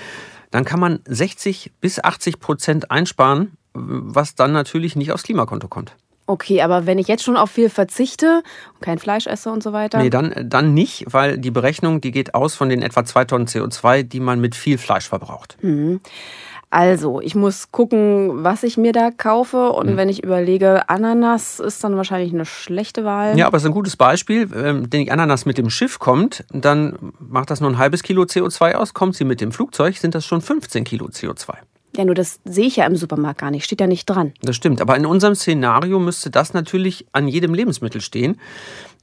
dann 0.52 0.66
kann 0.66 0.80
man 0.80 1.00
60 1.06 1.72
bis 1.82 2.04
80 2.04 2.40
Prozent 2.40 2.92
einsparen, 2.92 3.58
was 3.74 4.36
dann 4.36 4.52
natürlich 4.52 4.96
nicht 4.96 5.12
aufs 5.12 5.24
Klimakonto 5.24 5.68
kommt. 5.68 5.96
Okay, 6.28 6.62
aber 6.64 6.88
wenn 6.88 6.98
ich 6.98 7.08
jetzt 7.08 7.24
schon 7.24 7.38
auf 7.38 7.52
viel 7.52 7.70
verzichte 7.70 8.42
und 8.74 8.82
kein 8.82 8.98
Fleisch 8.98 9.28
esse 9.28 9.52
und 9.52 9.62
so 9.62 9.74
weiter? 9.74 10.00
Nee, 10.00 10.10
dann, 10.10 10.34
dann 10.50 10.74
nicht, 10.74 11.06
weil 11.10 11.38
die 11.38 11.52
Berechnung, 11.52 12.02
die 12.02 12.12
geht 12.12 12.34
aus 12.34 12.56
von 12.56 12.68
den 12.68 12.82
etwa 12.82 13.06
zwei 13.06 13.26
Tonnen 13.26 13.46
CO2, 13.46 14.02
die 14.02 14.20
man 14.20 14.40
mit 14.40 14.56
viel 14.56 14.80
Fleisch 14.80 15.08
verbraucht. 15.08 15.58
Mhm. 15.62 16.00
Also, 16.76 17.22
ich 17.22 17.36
muss 17.36 17.72
gucken, 17.72 18.44
was 18.44 18.62
ich 18.64 18.76
mir 18.76 18.92
da 18.92 19.10
kaufe. 19.10 19.70
Und 19.72 19.92
mhm. 19.92 19.96
wenn 19.96 20.10
ich 20.10 20.26
überlege, 20.26 20.90
Ananas 20.90 21.62
ist 21.62 21.82
dann 21.86 21.96
wahrscheinlich 21.96 22.34
eine 22.34 22.46
schlechte 22.46 23.06
Wahl. 23.06 23.38
Ja, 23.38 23.48
aber 23.48 23.56
es 23.56 23.64
ist 23.64 23.70
ein 23.70 23.74
gutes 23.74 23.96
Beispiel. 23.96 24.52
Wenn 24.52 24.90
die 24.90 25.10
Ananas 25.10 25.46
mit 25.46 25.58
dem 25.58 25.70
Schiff 25.70 26.00
kommt, 26.00 26.44
dann 26.52 27.14
macht 27.18 27.50
das 27.50 27.62
nur 27.62 27.70
ein 27.70 27.78
halbes 27.78 28.04
Kilo 28.04 28.24
CO2 28.24 28.74
aus. 28.74 28.94
Kommt 28.94 29.16
sie 29.16 29.24
mit 29.24 29.40
dem 29.40 29.54
Flugzeug, 29.54 29.96
sind 29.96 30.16
das 30.16 30.26
schon 30.26 30.42
15 30.42 30.84
Kilo 30.84 31.06
CO2. 31.06 31.54
Ja, 31.96 32.04
nur 32.04 32.14
das 32.14 32.42
sehe 32.44 32.66
ich 32.66 32.76
ja 32.76 32.86
im 32.86 32.98
Supermarkt 32.98 33.40
gar 33.40 33.52
nicht, 33.52 33.64
steht 33.64 33.80
ja 33.80 33.88
nicht 33.88 34.06
dran. 34.08 34.34
Das 34.42 34.58
stimmt, 34.58 34.82
aber 34.82 34.98
in 34.98 35.06
unserem 35.06 35.36
Szenario 35.36 35.98
müsste 36.00 36.30
das 36.30 36.54
natürlich 36.54 37.06
an 37.14 37.30
jedem 37.30 37.54
Lebensmittel 37.54 38.02
stehen. 38.02 38.38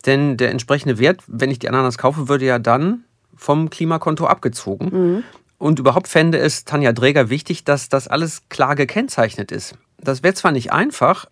Denn 0.04 0.36
der 0.36 0.50
entsprechende 0.50 0.98
Wert, 0.98 1.22
wenn 1.26 1.50
ich 1.50 1.58
die 1.58 1.70
Ananas 1.70 1.96
kaufe, 1.96 2.28
würde 2.28 2.44
ja 2.44 2.58
dann 2.58 3.04
vom 3.34 3.70
Klimakonto 3.70 4.26
abgezogen. 4.26 4.90
Mhm. 4.92 5.24
Und 5.62 5.78
überhaupt 5.78 6.08
fände 6.08 6.38
es 6.38 6.64
Tanja 6.64 6.92
Dräger 6.92 7.30
wichtig, 7.30 7.62
dass 7.62 7.88
das 7.88 8.08
alles 8.08 8.48
klar 8.48 8.74
gekennzeichnet 8.74 9.52
ist. 9.52 9.78
Das 9.98 10.24
wäre 10.24 10.34
zwar 10.34 10.50
nicht 10.50 10.72
einfach 10.72 11.26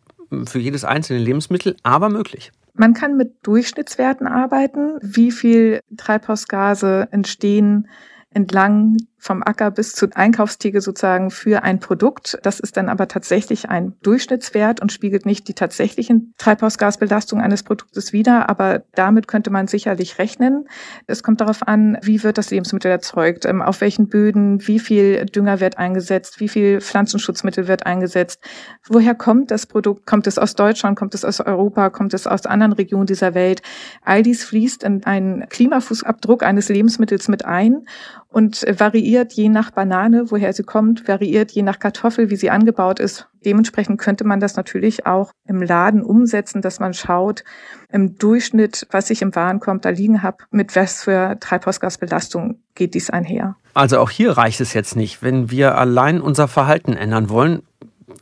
für 0.46 0.60
jedes 0.60 0.84
einzelne 0.84 1.18
Lebensmittel, 1.18 1.76
aber 1.82 2.10
möglich. 2.10 2.52
Man 2.74 2.94
kann 2.94 3.16
mit 3.16 3.44
Durchschnittswerten 3.44 4.28
arbeiten, 4.28 5.00
wie 5.02 5.32
viel 5.32 5.80
Treibhausgase 5.96 7.08
entstehen 7.10 7.88
entlang 8.30 8.98
vom 9.20 9.42
Acker 9.42 9.70
bis 9.70 9.92
zur 9.92 10.08
Einkaufstheke 10.14 10.80
sozusagen 10.80 11.30
für 11.30 11.62
ein 11.62 11.78
Produkt. 11.78 12.38
Das 12.42 12.58
ist 12.58 12.78
dann 12.78 12.88
aber 12.88 13.06
tatsächlich 13.06 13.68
ein 13.68 13.92
Durchschnittswert 14.02 14.80
und 14.80 14.92
spiegelt 14.92 15.26
nicht 15.26 15.46
die 15.46 15.54
tatsächlichen 15.54 16.34
Treibhausgasbelastungen 16.38 17.44
eines 17.44 17.62
Produktes 17.62 18.14
wider, 18.14 18.48
aber 18.48 18.82
damit 18.94 19.28
könnte 19.28 19.50
man 19.50 19.68
sicherlich 19.68 20.18
rechnen. 20.18 20.66
Es 21.06 21.22
kommt 21.22 21.42
darauf 21.42 21.68
an, 21.68 21.98
wie 22.02 22.22
wird 22.22 22.38
das 22.38 22.50
Lebensmittel 22.50 22.90
erzeugt, 22.90 23.44
ähm, 23.44 23.60
auf 23.60 23.82
welchen 23.82 24.08
Böden, 24.08 24.66
wie 24.66 24.78
viel 24.78 25.26
Dünger 25.26 25.60
wird 25.60 25.76
eingesetzt, 25.76 26.40
wie 26.40 26.48
viel 26.48 26.80
Pflanzenschutzmittel 26.80 27.68
wird 27.68 27.84
eingesetzt, 27.84 28.40
woher 28.88 29.14
kommt 29.14 29.50
das 29.50 29.66
Produkt, 29.66 30.06
kommt 30.06 30.26
es 30.26 30.38
aus 30.38 30.54
Deutschland, 30.54 30.98
kommt 30.98 31.14
es 31.14 31.26
aus 31.26 31.40
Europa, 31.40 31.90
kommt 31.90 32.14
es 32.14 32.26
aus 32.26 32.46
anderen 32.46 32.72
Regionen 32.72 33.06
dieser 33.06 33.34
Welt. 33.34 33.60
All 34.02 34.22
dies 34.22 34.44
fließt 34.44 34.82
in 34.82 35.04
einen 35.04 35.46
Klimafußabdruck 35.50 36.42
eines 36.42 36.70
Lebensmittels 36.70 37.28
mit 37.28 37.44
ein 37.44 37.84
und 38.32 38.64
variiert 38.78 39.32
je 39.32 39.48
nach 39.48 39.72
Banane, 39.72 40.30
woher 40.30 40.52
sie 40.52 40.62
kommt, 40.62 41.08
variiert 41.08 41.50
je 41.50 41.62
nach 41.62 41.78
Kartoffel, 41.78 42.30
wie 42.30 42.36
sie 42.36 42.50
angebaut 42.50 43.00
ist. 43.00 43.28
Dementsprechend 43.44 44.00
könnte 44.00 44.24
man 44.24 44.38
das 44.38 44.56
natürlich 44.56 45.06
auch 45.06 45.32
im 45.46 45.60
Laden 45.60 46.02
umsetzen, 46.02 46.62
dass 46.62 46.78
man 46.78 46.94
schaut, 46.94 47.42
im 47.90 48.16
Durchschnitt, 48.18 48.86
was 48.90 49.10
ich 49.10 49.22
im 49.22 49.34
Warenkorb 49.34 49.82
da 49.82 49.90
liegen 49.90 50.22
habe, 50.22 50.38
mit 50.50 50.76
was 50.76 51.02
für 51.02 51.38
Treibhausgasbelastung 51.40 52.60
geht 52.74 52.94
dies 52.94 53.10
einher. 53.10 53.56
Also 53.74 53.98
auch 53.98 54.10
hier 54.10 54.32
reicht 54.32 54.60
es 54.60 54.74
jetzt 54.74 54.94
nicht, 54.94 55.22
wenn 55.22 55.50
wir 55.50 55.76
allein 55.76 56.20
unser 56.20 56.48
Verhalten 56.48 56.92
ändern 56.92 57.28
wollen. 57.30 57.62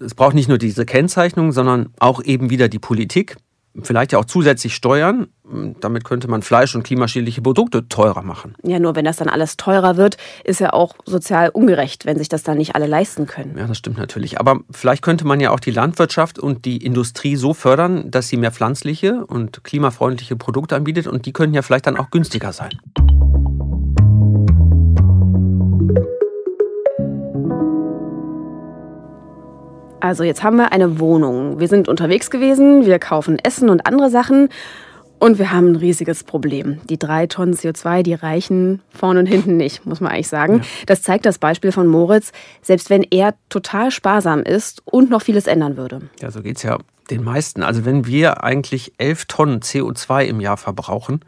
Es 0.01 0.15
braucht 0.15 0.35
nicht 0.35 0.49
nur 0.49 0.59
diese 0.59 0.87
Kennzeichnung, 0.87 1.53
sondern 1.53 1.91
auch 1.99 2.23
eben 2.23 2.51
wieder 2.51 2.69
die 2.69 2.79
Politik, 2.79 3.37
vielleicht 3.83 4.13
ja 4.13 4.19
auch 4.19 4.25
zusätzlich 4.25 4.75
steuern. 4.75 5.29
Damit 5.81 6.05
könnte 6.05 6.29
man 6.29 6.43
Fleisch- 6.43 6.75
und 6.75 6.83
klimaschädliche 6.83 7.41
Produkte 7.41 7.89
teurer 7.89 8.23
machen. 8.23 8.55
Ja, 8.63 8.79
nur 8.79 8.97
wenn 8.97 9.05
das 9.05 9.17
dann 9.17 9.29
alles 9.29 9.57
teurer 9.57 9.97
wird, 9.97 10.19
ist 10.45 10.61
ja 10.61 10.73
auch 10.73 10.95
sozial 11.07 11.49
ungerecht, 11.49 12.05
wenn 12.05 12.19
sich 12.19 12.29
das 12.29 12.43
dann 12.43 12.59
nicht 12.59 12.75
alle 12.75 12.87
leisten 12.87 13.27
können. 13.27 13.57
Ja, 13.57 13.67
das 13.67 13.79
stimmt 13.79 13.99
natürlich. 13.99 14.39
Aber 14.39 14.61
vielleicht 14.71 15.03
könnte 15.03 15.27
man 15.27 15.41
ja 15.41 15.51
auch 15.51 15.61
die 15.61 15.71
Landwirtschaft 15.71 16.39
und 16.39 16.65
die 16.65 16.79
Industrie 16.79 17.37
so 17.37 17.55
fördern, 17.55 18.11
dass 18.11 18.29
sie 18.29 18.37
mehr 18.37 18.53
pflanzliche 18.53 19.25
und 19.25 19.65
klimafreundliche 19.65 20.37
Produkte 20.37 20.77
anbietet 20.77 21.07
und 21.07 21.25
die 21.25 21.33
könnten 21.33 21.55
ja 21.55 21.63
vielleicht 21.63 21.87
dann 21.87 21.97
auch 21.97 22.11
günstiger 22.11 22.53
sein. 22.53 22.79
Also 30.01 30.23
jetzt 30.23 30.43
haben 30.43 30.57
wir 30.57 30.73
eine 30.73 31.01
Wohnung. 31.01 31.59
Wir 31.59 31.69
sind 31.69 31.89
unterwegs 31.89 32.31
gewesen, 32.31 32.87
wir 32.87 32.99
kaufen 32.99 33.39
Essen 33.39 33.69
und 33.69 33.87
andere 33.87 34.11
Sachen 34.11 34.49
und 35.19 35.39
wir 35.39 35.51
haben 35.51 35.73
ein 35.73 35.77
riesiges 35.77 36.23
Problem. 36.23 36.81
Die 36.89 36.99
drei 36.99 37.27
Tonnen 37.27 37.55
CO2, 37.55 38.03
die 38.03 38.15
reichen 38.15 38.81
vorne 38.91 39.21
und 39.21 39.27
hinten 39.27 39.57
nicht, 39.57 39.85
muss 39.85 40.01
man 40.01 40.13
eigentlich 40.13 40.29
sagen. 40.29 40.59
Ja. 40.59 40.65
Das 40.87 41.03
zeigt 41.03 41.27
das 41.27 41.39
Beispiel 41.39 41.73
von 41.73 41.89
Moritz, 41.89 42.31
selbst 42.63 42.91
wenn 42.91 43.03
er 43.03 43.35
total 43.49 43.91
sparsam 43.91 44.43
ist 44.43 44.83
und 44.85 45.11
noch 45.11 45.23
vieles 45.23 45.49
ändern 45.49 45.77
würde. 45.77 46.03
Ja, 46.21 46.31
so 46.31 46.43
geht 46.43 46.59
es 46.59 46.63
ja 46.63 46.79
den 47.11 47.25
meisten. 47.25 47.65
Also 47.65 47.85
wenn 47.85 48.07
wir 48.07 48.45
eigentlich 48.45 48.93
elf 48.99 49.25
Tonnen 49.25 49.61
CO2 49.61 50.25
im 50.25 50.41
Jahr 50.41 50.57
verbrauchen, 50.57 51.21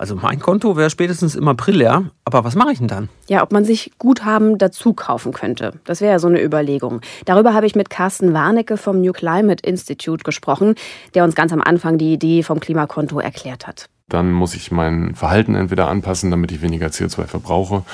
also 0.00 0.16
mein 0.16 0.40
Konto 0.40 0.78
wäre 0.78 0.88
spätestens 0.88 1.34
im 1.34 1.46
April 1.46 1.76
leer. 1.76 2.04
Aber 2.24 2.42
was 2.42 2.54
mache 2.54 2.72
ich 2.72 2.78
denn 2.78 2.88
dann? 2.88 3.10
Ja, 3.28 3.42
ob 3.42 3.52
man 3.52 3.66
sich 3.66 3.92
Guthaben 3.98 4.56
dazu 4.56 4.94
kaufen 4.94 5.34
könnte. 5.34 5.74
Das 5.84 6.00
wäre 6.00 6.12
ja 6.12 6.18
so 6.18 6.26
eine 6.26 6.42
Überlegung. 6.42 7.02
Darüber 7.26 7.52
habe 7.52 7.66
ich 7.66 7.74
mit 7.74 7.90
Carsten 7.90 8.32
Warnecke 8.32 8.78
vom 8.78 9.02
New 9.02 9.12
Climate 9.12 9.62
Institute 9.62 10.24
gesprochen, 10.24 10.74
der 11.14 11.22
uns 11.22 11.34
ganz 11.34 11.52
am 11.52 11.60
Anfang 11.60 11.98
die 11.98 12.14
Idee 12.14 12.42
vom 12.42 12.60
Klimakonto 12.60 13.20
erklärt 13.20 13.66
hat. 13.66 13.90
Dann 14.08 14.32
muss 14.32 14.54
ich 14.54 14.72
mein 14.72 15.14
Verhalten 15.14 15.54
entweder 15.54 15.88
anpassen, 15.88 16.30
damit 16.30 16.50
ich 16.50 16.62
weniger 16.62 16.86
CO2 16.86 17.26
verbrauche, 17.26 17.84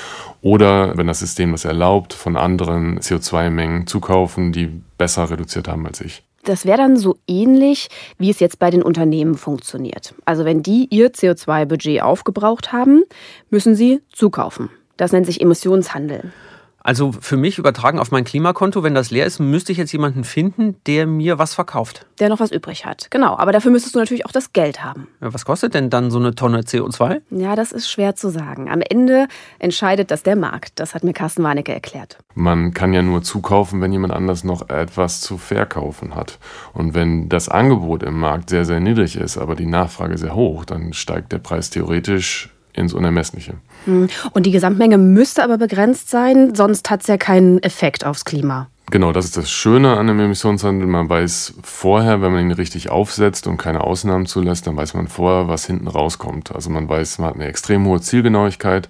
oder 0.41 0.97
wenn 0.97 1.07
das 1.07 1.19
System 1.19 1.51
das 1.51 1.65
erlaubt, 1.65 2.13
von 2.13 2.37
anderen 2.37 2.99
CO2-Mengen 2.99 3.85
zukaufen, 3.85 4.53
die 4.53 4.81
besser 4.97 5.29
reduziert 5.29 5.67
haben 5.67 5.85
als 5.85 5.99
ich. 5.99 6.23
Das 6.47 6.65
wäre 6.65 6.77
dann 6.77 6.95
so 6.95 7.17
ähnlich, 7.27 7.89
wie 8.17 8.29
es 8.29 8.39
jetzt 8.39 8.57
bei 8.57 8.69
den 8.69 8.81
Unternehmen 8.81 9.35
funktioniert. 9.35 10.15
Also 10.23 10.45
wenn 10.45 10.63
die 10.63 10.87
ihr 10.89 11.11
CO2-Budget 11.11 12.01
aufgebraucht 12.01 12.71
haben, 12.71 13.03
müssen 13.49 13.75
sie 13.75 13.99
zukaufen. 14.13 14.69
Das 14.95 15.11
nennt 15.11 15.25
sich 15.25 15.41
Emissionshandel. 15.41 16.31
Also 16.87 17.11
für 17.11 17.35
mich 17.35 17.57
übertragen 17.57 17.99
auf 17.99 18.11
mein 18.11 18.23
Klimakonto, 18.23 18.81
wenn 18.81 18.95
das 18.95 19.11
leer 19.11 19.25
ist, 19.25 19.39
müsste 19.39 19.73
ich 19.73 19.77
jetzt 19.77 19.91
jemanden 19.91 20.23
finden, 20.23 20.77
der 20.87 21.05
mir 21.05 21.37
was 21.37 21.53
verkauft. 21.53 22.05
Der 22.19 22.29
noch 22.29 22.39
was 22.39 22.49
übrig 22.49 22.85
hat, 22.85 23.11
genau. 23.11 23.37
Aber 23.37 23.51
dafür 23.51 23.71
müsstest 23.71 23.95
du 23.95 23.99
natürlich 23.99 24.25
auch 24.25 24.31
das 24.31 24.53
Geld 24.53 24.85
haben. 24.85 25.09
Ja, 25.19 25.33
was 25.33 25.43
kostet 25.43 25.73
denn 25.73 25.89
dann 25.89 26.11
so 26.11 26.17
eine 26.17 26.33
Tonne 26.33 26.61
CO2? 26.61 27.19
Ja, 27.29 27.57
das 27.57 27.73
ist 27.73 27.91
schwer 27.91 28.15
zu 28.15 28.29
sagen. 28.29 28.69
Am 28.69 28.79
Ende 28.79 29.27
entscheidet 29.59 30.11
das 30.11 30.23
der 30.23 30.37
Markt. 30.37 30.79
Das 30.79 30.95
hat 30.95 31.03
mir 31.03 31.11
Carsten 31.11 31.43
Warnecke 31.43 31.73
erklärt. 31.73 32.19
Man 32.35 32.73
kann 32.73 32.93
ja 32.93 33.01
nur 33.01 33.21
zukaufen, 33.21 33.81
wenn 33.81 33.91
jemand 33.91 34.13
anders 34.13 34.45
noch 34.45 34.69
etwas 34.69 35.19
zu 35.19 35.37
verkaufen 35.37 36.15
hat. 36.15 36.39
Und 36.71 36.93
wenn 36.93 37.27
das 37.27 37.49
Angebot 37.49 38.01
im 38.01 38.17
Markt 38.17 38.49
sehr, 38.49 38.63
sehr 38.63 38.79
niedrig 38.79 39.17
ist, 39.17 39.37
aber 39.37 39.57
die 39.57 39.65
Nachfrage 39.65 40.17
sehr 40.17 40.35
hoch, 40.35 40.63
dann 40.63 40.93
steigt 40.93 41.33
der 41.33 41.39
Preis 41.39 41.69
theoretisch 41.69 42.49
ins 42.77 42.93
Unermessliche. 42.93 43.55
Hm. 43.85 44.07
Und 44.31 44.45
die 44.45 44.51
Gesamtmenge 44.51 44.97
müsste 44.97 45.43
aber 45.43 45.57
begrenzt 45.57 46.09
sein, 46.09 46.55
sonst 46.55 46.89
hat 46.89 47.01
es 47.01 47.07
ja 47.07 47.17
keinen 47.17 47.61
Effekt 47.63 48.05
aufs 48.05 48.25
Klima. 48.25 48.67
Genau, 48.89 49.11
das 49.11 49.25
ist 49.25 49.35
das 49.35 49.51
Schöne 49.51 49.97
an 49.97 50.07
dem 50.07 50.19
Emissionshandel. 50.19 50.87
Man 50.87 51.09
weiß 51.09 51.55
vorher, 51.61 52.21
wenn 52.21 52.31
man 52.31 52.41
ihn 52.41 52.51
richtig 52.53 52.89
aufsetzt 52.89 53.45
und 53.45 53.57
keine 53.57 53.81
Ausnahmen 53.81 54.27
zulässt, 54.27 54.65
dann 54.65 54.77
weiß 54.77 54.93
man 54.93 55.09
vorher, 55.09 55.49
was 55.49 55.65
hinten 55.65 55.89
rauskommt. 55.89 56.55
Also 56.55 56.69
man 56.69 56.87
weiß, 56.87 57.19
man 57.19 57.29
hat 57.29 57.35
eine 57.35 57.47
extrem 57.47 57.85
hohe 57.85 57.99
Zielgenauigkeit, 57.99 58.87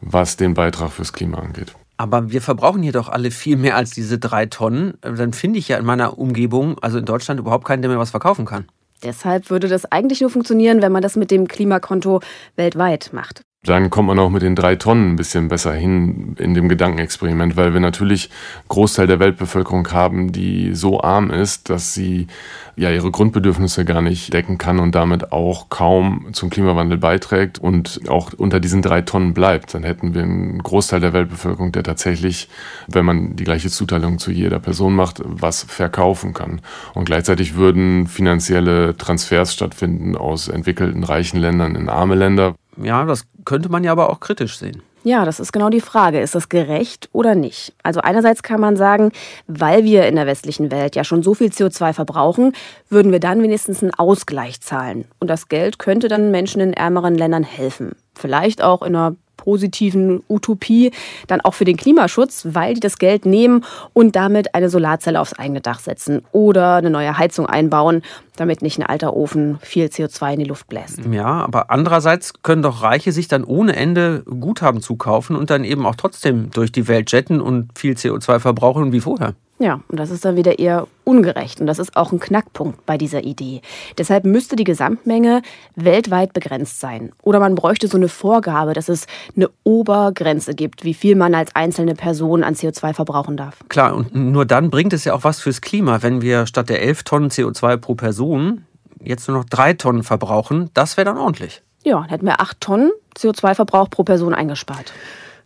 was 0.00 0.36
den 0.36 0.54
Beitrag 0.54 0.92
fürs 0.92 1.12
Klima 1.12 1.38
angeht. 1.38 1.74
Aber 1.96 2.30
wir 2.30 2.42
verbrauchen 2.42 2.82
hier 2.82 2.92
doch 2.92 3.08
alle 3.08 3.32
viel 3.32 3.56
mehr 3.56 3.74
als 3.74 3.90
diese 3.90 4.18
drei 4.18 4.46
Tonnen. 4.46 4.94
Dann 5.00 5.32
finde 5.32 5.58
ich 5.58 5.68
ja 5.68 5.78
in 5.78 5.86
meiner 5.86 6.18
Umgebung, 6.18 6.78
also 6.80 6.98
in 6.98 7.04
Deutschland, 7.04 7.40
überhaupt 7.40 7.64
keinen, 7.64 7.82
der 7.82 7.90
mir 7.90 7.98
was 7.98 8.10
verkaufen 8.10 8.44
kann. 8.44 8.66
Deshalb 9.02 9.50
würde 9.50 9.68
das 9.68 9.90
eigentlich 9.90 10.20
nur 10.20 10.30
funktionieren, 10.30 10.82
wenn 10.82 10.92
man 10.92 11.02
das 11.02 11.16
mit 11.16 11.30
dem 11.30 11.48
Klimakonto 11.48 12.20
weltweit 12.56 13.10
macht. 13.12 13.42
Dann 13.66 13.90
kommt 13.90 14.06
man 14.06 14.18
auch 14.18 14.30
mit 14.30 14.42
den 14.42 14.54
drei 14.54 14.76
Tonnen 14.76 15.12
ein 15.12 15.16
bisschen 15.16 15.48
besser 15.48 15.72
hin 15.72 16.36
in 16.38 16.54
dem 16.54 16.68
Gedankenexperiment, 16.68 17.56
weil 17.56 17.72
wir 17.72 17.80
natürlich 17.80 18.30
Großteil 18.68 19.08
der 19.08 19.18
Weltbevölkerung 19.18 19.90
haben, 19.90 20.30
die 20.30 20.74
so 20.74 21.00
arm 21.00 21.30
ist, 21.30 21.68
dass 21.68 21.92
sie 21.92 22.28
ja 22.76 22.90
ihre 22.90 23.10
Grundbedürfnisse 23.10 23.84
gar 23.84 24.02
nicht 24.02 24.32
decken 24.32 24.58
kann 24.58 24.78
und 24.78 24.94
damit 24.94 25.32
auch 25.32 25.68
kaum 25.68 26.28
zum 26.32 26.50
Klimawandel 26.50 26.98
beiträgt 26.98 27.58
und 27.58 28.02
auch 28.08 28.32
unter 28.34 28.60
diesen 28.60 28.82
drei 28.82 29.02
Tonnen 29.02 29.34
bleibt. 29.34 29.74
Dann 29.74 29.82
hätten 29.82 30.14
wir 30.14 30.22
einen 30.22 30.62
Großteil 30.62 31.00
der 31.00 31.12
Weltbevölkerung, 31.12 31.72
der 31.72 31.82
tatsächlich, 31.82 32.48
wenn 32.86 33.04
man 33.04 33.34
die 33.34 33.44
gleiche 33.44 33.70
Zuteilung 33.70 34.18
zu 34.18 34.30
jeder 34.30 34.60
Person 34.60 34.94
macht, 34.94 35.22
was 35.24 35.64
verkaufen 35.64 36.34
kann. 36.34 36.60
Und 36.94 37.06
gleichzeitig 37.06 37.56
würden 37.56 38.06
finanzielle 38.06 38.96
Transfers 38.96 39.54
stattfinden 39.54 40.16
aus 40.16 40.48
entwickelten 40.48 41.02
reichen 41.02 41.40
Ländern 41.40 41.74
in 41.74 41.88
arme 41.88 42.14
Länder. 42.14 42.54
Ja, 42.76 43.04
das 43.06 43.26
könnte 43.46 43.70
man 43.70 43.82
ja 43.82 43.92
aber 43.92 44.10
auch 44.10 44.20
kritisch 44.20 44.58
sehen. 44.58 44.82
Ja, 45.06 45.24
das 45.24 45.38
ist 45.38 45.52
genau 45.52 45.70
die 45.70 45.80
Frage. 45.80 46.20
Ist 46.20 46.34
das 46.34 46.48
gerecht 46.48 47.08
oder 47.12 47.36
nicht? 47.36 47.72
Also 47.84 48.00
einerseits 48.00 48.42
kann 48.42 48.60
man 48.60 48.76
sagen, 48.76 49.12
weil 49.46 49.84
wir 49.84 50.08
in 50.08 50.16
der 50.16 50.26
westlichen 50.26 50.72
Welt 50.72 50.96
ja 50.96 51.04
schon 51.04 51.22
so 51.22 51.32
viel 51.32 51.50
CO2 51.50 51.92
verbrauchen, 51.92 52.54
würden 52.90 53.12
wir 53.12 53.20
dann 53.20 53.40
wenigstens 53.40 53.82
einen 53.82 53.94
Ausgleich 53.94 54.60
zahlen. 54.60 55.04
Und 55.20 55.30
das 55.30 55.48
Geld 55.48 55.78
könnte 55.78 56.08
dann 56.08 56.32
Menschen 56.32 56.60
in 56.60 56.72
ärmeren 56.72 57.14
Ländern 57.14 57.44
helfen. 57.44 57.92
Vielleicht 58.16 58.62
auch 58.62 58.82
in 58.82 58.96
einer 58.96 59.14
positiven 59.36 60.22
Utopie 60.28 60.90
dann 61.26 61.40
auch 61.40 61.54
für 61.54 61.64
den 61.64 61.76
Klimaschutz, 61.76 62.46
weil 62.50 62.74
die 62.74 62.80
das 62.80 62.98
Geld 62.98 63.26
nehmen 63.26 63.64
und 63.92 64.16
damit 64.16 64.54
eine 64.54 64.68
Solarzelle 64.68 65.20
aufs 65.20 65.34
eigene 65.34 65.60
Dach 65.60 65.80
setzen 65.80 66.22
oder 66.32 66.76
eine 66.76 66.90
neue 66.90 67.16
Heizung 67.18 67.46
einbauen, 67.46 68.02
damit 68.36 68.62
nicht 68.62 68.78
ein 68.78 68.86
alter 68.86 69.14
Ofen 69.14 69.58
viel 69.62 69.86
CO2 69.86 70.34
in 70.34 70.38
die 70.40 70.44
Luft 70.46 70.68
bläst. 70.68 71.00
Ja, 71.10 71.26
aber 71.26 71.70
andererseits 71.70 72.34
können 72.42 72.62
doch 72.62 72.82
Reiche 72.82 73.12
sich 73.12 73.28
dann 73.28 73.44
ohne 73.44 73.76
Ende 73.76 74.22
Guthaben 74.24 74.80
zukaufen 74.80 75.36
und 75.36 75.50
dann 75.50 75.64
eben 75.64 75.86
auch 75.86 75.96
trotzdem 75.96 76.50
durch 76.50 76.72
die 76.72 76.88
Welt 76.88 77.12
jetten 77.12 77.40
und 77.40 77.76
viel 77.78 77.94
CO2 77.94 78.38
verbrauchen 78.40 78.92
wie 78.92 79.00
vorher. 79.00 79.34
Ja, 79.58 79.80
und 79.88 79.98
das 79.98 80.10
ist 80.10 80.24
dann 80.24 80.36
wieder 80.36 80.58
eher 80.58 80.86
ungerecht. 81.04 81.60
Und 81.60 81.66
das 81.66 81.78
ist 81.78 81.96
auch 81.96 82.12
ein 82.12 82.20
Knackpunkt 82.20 82.84
bei 82.84 82.98
dieser 82.98 83.24
Idee. 83.24 83.62
Deshalb 83.96 84.24
müsste 84.24 84.54
die 84.54 84.64
Gesamtmenge 84.64 85.40
weltweit 85.76 86.34
begrenzt 86.34 86.80
sein. 86.80 87.12
Oder 87.22 87.40
man 87.40 87.54
bräuchte 87.54 87.88
so 87.88 87.96
eine 87.96 88.08
Vorgabe, 88.08 88.74
dass 88.74 88.90
es 88.90 89.06
eine 89.34 89.48
Obergrenze 89.64 90.54
gibt, 90.54 90.84
wie 90.84 90.92
viel 90.92 91.16
man 91.16 91.34
als 91.34 91.56
einzelne 91.56 91.94
Person 91.94 92.44
an 92.44 92.54
CO2 92.54 92.92
verbrauchen 92.92 93.36
darf. 93.38 93.56
Klar, 93.68 93.94
und 93.94 94.14
nur 94.14 94.44
dann 94.44 94.68
bringt 94.68 94.92
es 94.92 95.04
ja 95.04 95.14
auch 95.14 95.24
was 95.24 95.40
fürs 95.40 95.62
Klima, 95.62 96.02
wenn 96.02 96.20
wir 96.20 96.46
statt 96.46 96.68
der 96.68 96.82
11 96.82 97.04
Tonnen 97.04 97.30
CO2 97.30 97.78
pro 97.78 97.94
Person 97.94 98.66
jetzt 99.02 99.26
nur 99.28 99.38
noch 99.38 99.44
drei 99.44 99.72
Tonnen 99.72 100.02
verbrauchen. 100.02 100.70
Das 100.74 100.96
wäre 100.96 101.06
dann 101.06 101.16
ordentlich. 101.16 101.62
Ja, 101.84 102.00
dann 102.00 102.08
hätten 102.08 102.26
wir 102.26 102.40
acht 102.40 102.60
Tonnen 102.60 102.90
CO2-Verbrauch 103.16 103.88
pro 103.88 104.02
Person 104.02 104.34
eingespart. 104.34 104.92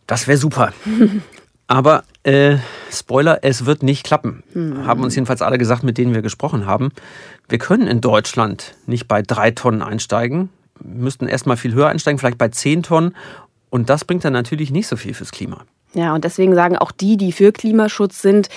Das 0.06 0.26
wäre 0.26 0.38
super. 0.38 0.72
Aber 1.70 2.02
äh, 2.24 2.56
Spoiler, 2.90 3.38
es 3.42 3.64
wird 3.64 3.84
nicht 3.84 4.02
klappen. 4.04 4.42
Hm. 4.54 4.88
Haben 4.88 5.04
uns 5.04 5.14
jedenfalls 5.14 5.40
alle 5.40 5.56
gesagt, 5.56 5.84
mit 5.84 5.98
denen 5.98 6.12
wir 6.12 6.20
gesprochen 6.20 6.66
haben. 6.66 6.90
Wir 7.48 7.58
können 7.58 7.86
in 7.86 8.00
Deutschland 8.00 8.74
nicht 8.86 9.06
bei 9.06 9.22
drei 9.22 9.52
Tonnen 9.52 9.80
einsteigen. 9.80 10.48
Wir 10.80 11.04
müssten 11.04 11.28
erstmal 11.28 11.56
viel 11.56 11.72
höher 11.72 11.86
einsteigen, 11.86 12.18
vielleicht 12.18 12.38
bei 12.38 12.48
zehn 12.48 12.82
Tonnen. 12.82 13.14
Und 13.70 13.88
das 13.88 14.04
bringt 14.04 14.24
dann 14.24 14.32
natürlich 14.32 14.72
nicht 14.72 14.88
so 14.88 14.96
viel 14.96 15.14
fürs 15.14 15.30
Klima. 15.30 15.62
Ja, 15.94 16.12
und 16.12 16.24
deswegen 16.24 16.56
sagen 16.56 16.76
auch 16.76 16.90
die, 16.90 17.16
die 17.16 17.30
für 17.30 17.52
Klimaschutz 17.52 18.20
sind, 18.20 18.48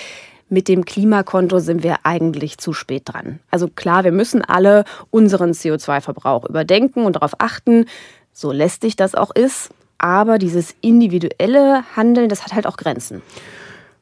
mit 0.48 0.66
dem 0.66 0.84
Klimakonto 0.84 1.60
sind 1.60 1.84
wir 1.84 1.98
eigentlich 2.02 2.58
zu 2.58 2.72
spät 2.72 3.04
dran. 3.04 3.38
Also 3.48 3.68
klar, 3.68 4.02
wir 4.02 4.12
müssen 4.12 4.42
alle 4.42 4.84
unseren 5.12 5.52
CO2-Verbrauch 5.52 6.48
überdenken 6.48 7.04
und 7.06 7.14
darauf 7.14 7.34
achten, 7.38 7.86
so 8.32 8.50
lästig 8.50 8.96
das 8.96 9.14
auch 9.14 9.30
ist. 9.30 9.70
Aber 9.98 10.38
dieses 10.38 10.74
individuelle 10.80 11.84
Handeln, 11.96 12.28
das 12.28 12.44
hat 12.44 12.52
halt 12.52 12.66
auch 12.66 12.76
Grenzen. 12.76 13.22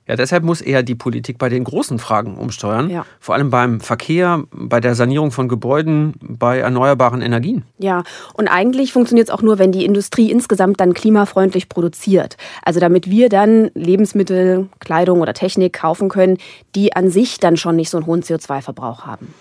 Ja, 0.08 0.16
deshalb 0.16 0.42
muss 0.42 0.60
eher 0.60 0.82
die 0.82 0.96
Politik 0.96 1.38
bei 1.38 1.48
den 1.48 1.62
großen 1.62 2.00
Fragen 2.00 2.36
umsteuern. 2.36 2.90
Ja. 2.90 3.06
Vor 3.20 3.36
allem 3.36 3.50
beim 3.50 3.80
Verkehr, 3.80 4.42
bei 4.50 4.80
der 4.80 4.96
Sanierung 4.96 5.30
von 5.30 5.48
Gebäuden, 5.48 6.14
bei 6.20 6.58
erneuerbaren 6.58 7.22
Energien. 7.22 7.62
Ja, 7.78 8.02
und 8.34 8.48
eigentlich 8.48 8.92
funktioniert 8.92 9.28
es 9.28 9.34
auch 9.34 9.42
nur, 9.42 9.60
wenn 9.60 9.70
die 9.70 9.84
Industrie 9.84 10.30
insgesamt 10.30 10.80
dann 10.80 10.92
klimafreundlich 10.92 11.68
produziert. 11.68 12.36
Also 12.64 12.80
damit 12.80 13.08
wir 13.08 13.28
dann 13.28 13.70
Lebensmittel, 13.74 14.68
Kleidung 14.80 15.20
oder 15.20 15.34
Technik 15.34 15.72
kaufen 15.72 16.08
können, 16.08 16.38
die 16.74 16.94
an 16.96 17.08
sich 17.08 17.38
dann 17.38 17.56
schon 17.56 17.76
nicht 17.76 17.88
so 17.88 17.96
einen 17.96 18.06
hohen 18.06 18.22
CO2-Verbrauch 18.22 19.06
haben. 19.06 19.32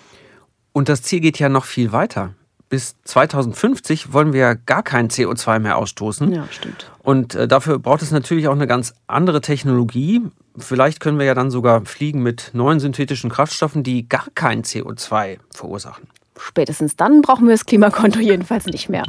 Und 0.72 0.88
das 0.88 1.02
Ziel 1.02 1.20
geht 1.20 1.40
ja 1.40 1.48
noch 1.48 1.64
viel 1.64 1.90
weiter 1.90 2.34
bis 2.72 2.96
2050 3.04 4.14
wollen 4.14 4.32
wir 4.32 4.54
gar 4.54 4.82
kein 4.82 5.10
CO2 5.10 5.58
mehr 5.58 5.76
ausstoßen. 5.76 6.32
Ja, 6.32 6.48
stimmt. 6.50 6.90
Und 7.02 7.34
äh, 7.34 7.46
dafür 7.46 7.78
braucht 7.78 8.00
es 8.00 8.12
natürlich 8.12 8.48
auch 8.48 8.54
eine 8.54 8.66
ganz 8.66 8.94
andere 9.06 9.42
Technologie. 9.42 10.22
Vielleicht 10.56 10.98
können 10.98 11.18
wir 11.18 11.26
ja 11.26 11.34
dann 11.34 11.50
sogar 11.50 11.84
fliegen 11.84 12.22
mit 12.22 12.52
neuen 12.54 12.80
synthetischen 12.80 13.28
Kraftstoffen, 13.28 13.82
die 13.82 14.08
gar 14.08 14.24
kein 14.34 14.62
CO2 14.62 15.36
verursachen. 15.50 16.08
Spätestens 16.38 16.96
dann 16.96 17.20
brauchen 17.20 17.46
wir 17.46 17.52
das 17.52 17.66
Klimakonto 17.66 18.20
jedenfalls 18.20 18.64
nicht 18.64 18.88
mehr. 18.88 19.04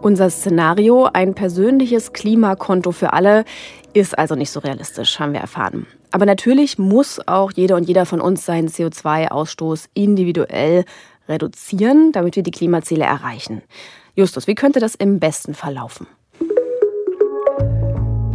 Unser 0.00 0.30
Szenario, 0.30 1.08
ein 1.12 1.34
persönliches 1.34 2.12
Klimakonto 2.12 2.92
für 2.92 3.14
alle, 3.14 3.44
ist 4.00 4.18
also 4.18 4.34
nicht 4.34 4.50
so 4.50 4.60
realistisch, 4.60 5.18
haben 5.18 5.32
wir 5.32 5.40
erfahren. 5.40 5.86
Aber 6.10 6.26
natürlich 6.26 6.78
muss 6.78 7.20
auch 7.26 7.52
jeder 7.52 7.76
und 7.76 7.84
jeder 7.84 8.06
von 8.06 8.20
uns 8.20 8.44
seinen 8.44 8.68
CO2-Ausstoß 8.68 9.88
individuell 9.94 10.84
reduzieren, 11.28 12.12
damit 12.12 12.36
wir 12.36 12.42
die 12.42 12.50
Klimaziele 12.50 13.04
erreichen. 13.04 13.62
Justus, 14.14 14.46
wie 14.46 14.54
könnte 14.54 14.80
das 14.80 14.94
im 14.94 15.20
besten 15.20 15.54
Fall 15.54 15.74
laufen? 15.74 16.06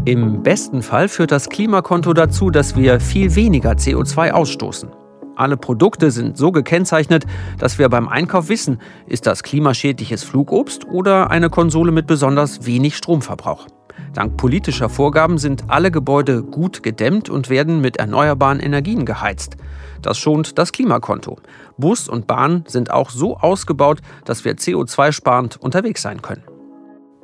Im 0.06 0.44
besten 0.44 0.82
Fall 0.82 1.08
führt 1.08 1.32
das 1.32 1.50
Klimakonto 1.50 2.14
dazu, 2.14 2.50
dass 2.50 2.76
wir 2.76 3.00
viel 3.00 3.36
weniger 3.36 3.72
CO2 3.72 4.32
ausstoßen. 4.32 4.90
Alle 5.36 5.58
Produkte 5.58 6.12
sind 6.12 6.38
so 6.38 6.52
gekennzeichnet, 6.52 7.26
dass 7.58 7.80
wir 7.80 7.90
beim 7.90 8.08
Einkauf 8.08 8.50
wissen, 8.50 8.80
ist 9.08 9.26
das 9.26 9.44
klimaschädliches 9.44 10.24
Flugobst 10.24 10.86
oder 10.88 11.32
eine 11.32 11.50
Konsole 11.50 11.92
mit 11.92 12.06
besonders 12.06 12.66
wenig 12.66 12.96
Stromverbrauch. 12.96 13.66
Dank 14.14 14.38
politischer 14.38 14.90
Vorgaben 14.90 15.38
sind 15.38 15.66
alle 15.70 15.92
Gebäude 15.92 16.44
gut 16.44 16.84
gedämmt 16.84 17.30
und 17.30 17.50
werden 17.50 17.82
mit 17.82 17.98
erneuerbaren 17.98 18.60
Energien 18.60 19.06
geheizt. 19.06 19.58
Das 20.02 20.18
schont 20.18 20.58
das 20.58 20.72
Klimakonto. 20.72 21.38
Bus 21.78 22.08
und 22.08 22.28
Bahn 22.28 22.64
sind 22.68 22.92
auch 22.92 23.10
so 23.10 23.38
ausgebaut, 23.38 24.00
dass 24.26 24.46
wir 24.46 24.56
CO2-sparend 24.56 25.58
unterwegs 25.58 26.02
sein 26.02 26.22
können. 26.22 26.44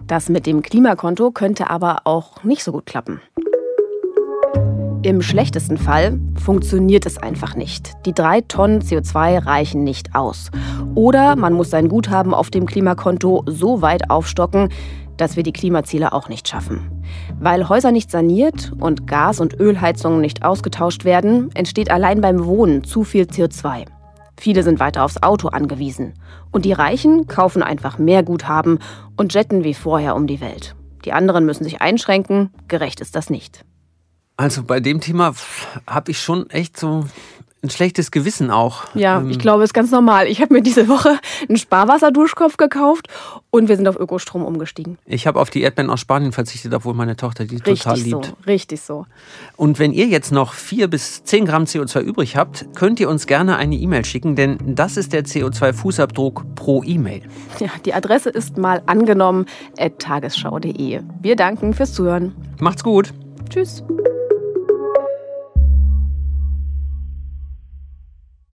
Das 0.07 0.29
mit 0.29 0.47
dem 0.47 0.63
Klimakonto 0.63 1.31
könnte 1.31 1.69
aber 1.69 2.01
auch 2.05 2.43
nicht 2.43 2.63
so 2.63 2.71
gut 2.71 2.87
klappen. 2.87 3.21
Im 5.01 5.21
schlechtesten 5.21 5.77
Fall 5.77 6.19
funktioniert 6.35 7.05
es 7.05 7.17
einfach 7.17 7.55
nicht. 7.55 7.93
Die 8.05 8.13
drei 8.13 8.41
Tonnen 8.41 8.81
CO2 8.81 9.45
reichen 9.45 9.85
nicht 9.85 10.13
aus. 10.13 10.51
Oder 10.93 11.37
man 11.37 11.53
muss 11.53 11.69
sein 11.69 11.87
Guthaben 11.87 12.33
auf 12.33 12.49
dem 12.49 12.65
Klimakonto 12.65 13.43
so 13.45 13.81
weit 13.81 14.09
aufstocken, 14.09 14.67
dass 15.21 15.35
wir 15.35 15.43
die 15.43 15.53
Klimaziele 15.53 16.13
auch 16.13 16.29
nicht 16.29 16.47
schaffen. 16.47 17.03
Weil 17.39 17.69
Häuser 17.69 17.91
nicht 17.91 18.11
saniert 18.11 18.71
und 18.79 19.07
Gas- 19.07 19.39
und 19.39 19.59
Ölheizungen 19.59 20.21
nicht 20.21 20.43
ausgetauscht 20.43 21.05
werden, 21.05 21.51
entsteht 21.53 21.91
allein 21.91 22.21
beim 22.21 22.45
Wohnen 22.45 22.83
zu 22.83 23.03
viel 23.03 23.25
CO2. 23.25 23.85
Viele 24.39 24.63
sind 24.63 24.79
weiter 24.79 25.03
aufs 25.03 25.21
Auto 25.21 25.49
angewiesen. 25.49 26.13
Und 26.51 26.63
die 26.65 26.71
Reichen 26.71 27.27
kaufen 27.27 27.61
einfach 27.61 27.97
mehr 27.97 28.23
Guthaben 28.23 28.79
und 29.17 29.33
jetten 29.33 29.63
wie 29.63 29.73
vorher 29.73 30.15
um 30.15 30.27
die 30.27 30.39
Welt. 30.39 30.75
Die 31.05 31.11
anderen 31.11 31.45
müssen 31.45 31.65
sich 31.65 31.81
einschränken. 31.81 32.51
Gerecht 32.67 33.01
ist 33.01 33.15
das 33.15 33.29
nicht. 33.29 33.65
Also 34.37 34.63
bei 34.63 34.79
dem 34.79 35.01
Thema 35.01 35.33
habe 35.85 36.11
ich 36.11 36.21
schon 36.21 36.49
echt 36.49 36.77
so 36.77 37.05
ein 37.61 37.69
schlechtes 37.69 38.11
Gewissen 38.11 38.51
auch. 38.51 38.83
Ja, 38.93 39.19
ähm, 39.19 39.29
ich 39.29 39.39
glaube, 39.39 39.63
es 39.63 39.69
ist 39.69 39.73
ganz 39.73 39.91
normal. 39.91 40.27
Ich 40.27 40.41
habe 40.41 40.53
mir 40.53 40.61
diese 40.61 40.87
Woche 40.87 41.19
einen 41.47 41.57
Sparwasserduschkopf 41.57 42.57
gekauft 42.57 43.07
und 43.51 43.67
wir 43.67 43.75
sind 43.75 43.87
auf 43.87 43.99
Ökostrom 43.99 44.45
umgestiegen. 44.45 44.97
Ich 45.05 45.27
habe 45.27 45.39
auf 45.39 45.49
die 45.49 45.61
Erdbeeren 45.61 45.89
aus 45.89 45.99
Spanien 45.99 46.31
verzichtet, 46.31 46.73
obwohl 46.73 46.93
meine 46.93 47.15
Tochter 47.15 47.45
die 47.45 47.57
richtig 47.57 47.79
total 47.79 47.99
liebt. 47.99 48.25
So, 48.25 48.33
richtig 48.47 48.81
so. 48.81 49.05
Und 49.57 49.79
wenn 49.79 49.91
ihr 49.91 50.07
jetzt 50.07 50.31
noch 50.31 50.53
vier 50.53 50.87
bis 50.87 51.23
zehn 51.23 51.45
Gramm 51.45 51.65
CO2 51.65 52.01
übrig 52.01 52.37
habt, 52.37 52.67
könnt 52.75 52.99
ihr 52.99 53.09
uns 53.09 53.27
gerne 53.27 53.57
eine 53.57 53.75
E-Mail 53.75 54.05
schicken, 54.05 54.35
denn 54.35 54.57
das 54.75 54.95
ist 54.95 55.11
der 55.11 55.25
CO2-Fußabdruck 55.25 56.55
pro 56.55 56.83
E-Mail. 56.83 57.23
Ja, 57.59 57.69
die 57.85 57.93
Adresse 57.93 58.29
ist 58.29 58.57
mal 58.57 58.81
angenommen 58.85 59.45
at 59.77 59.99
tagesschau.de. 59.99 61.01
Wir 61.21 61.35
danken 61.35 61.73
fürs 61.73 61.93
Zuhören. 61.93 62.33
Macht's 62.59 62.83
gut. 62.83 63.13
Tschüss. 63.49 63.83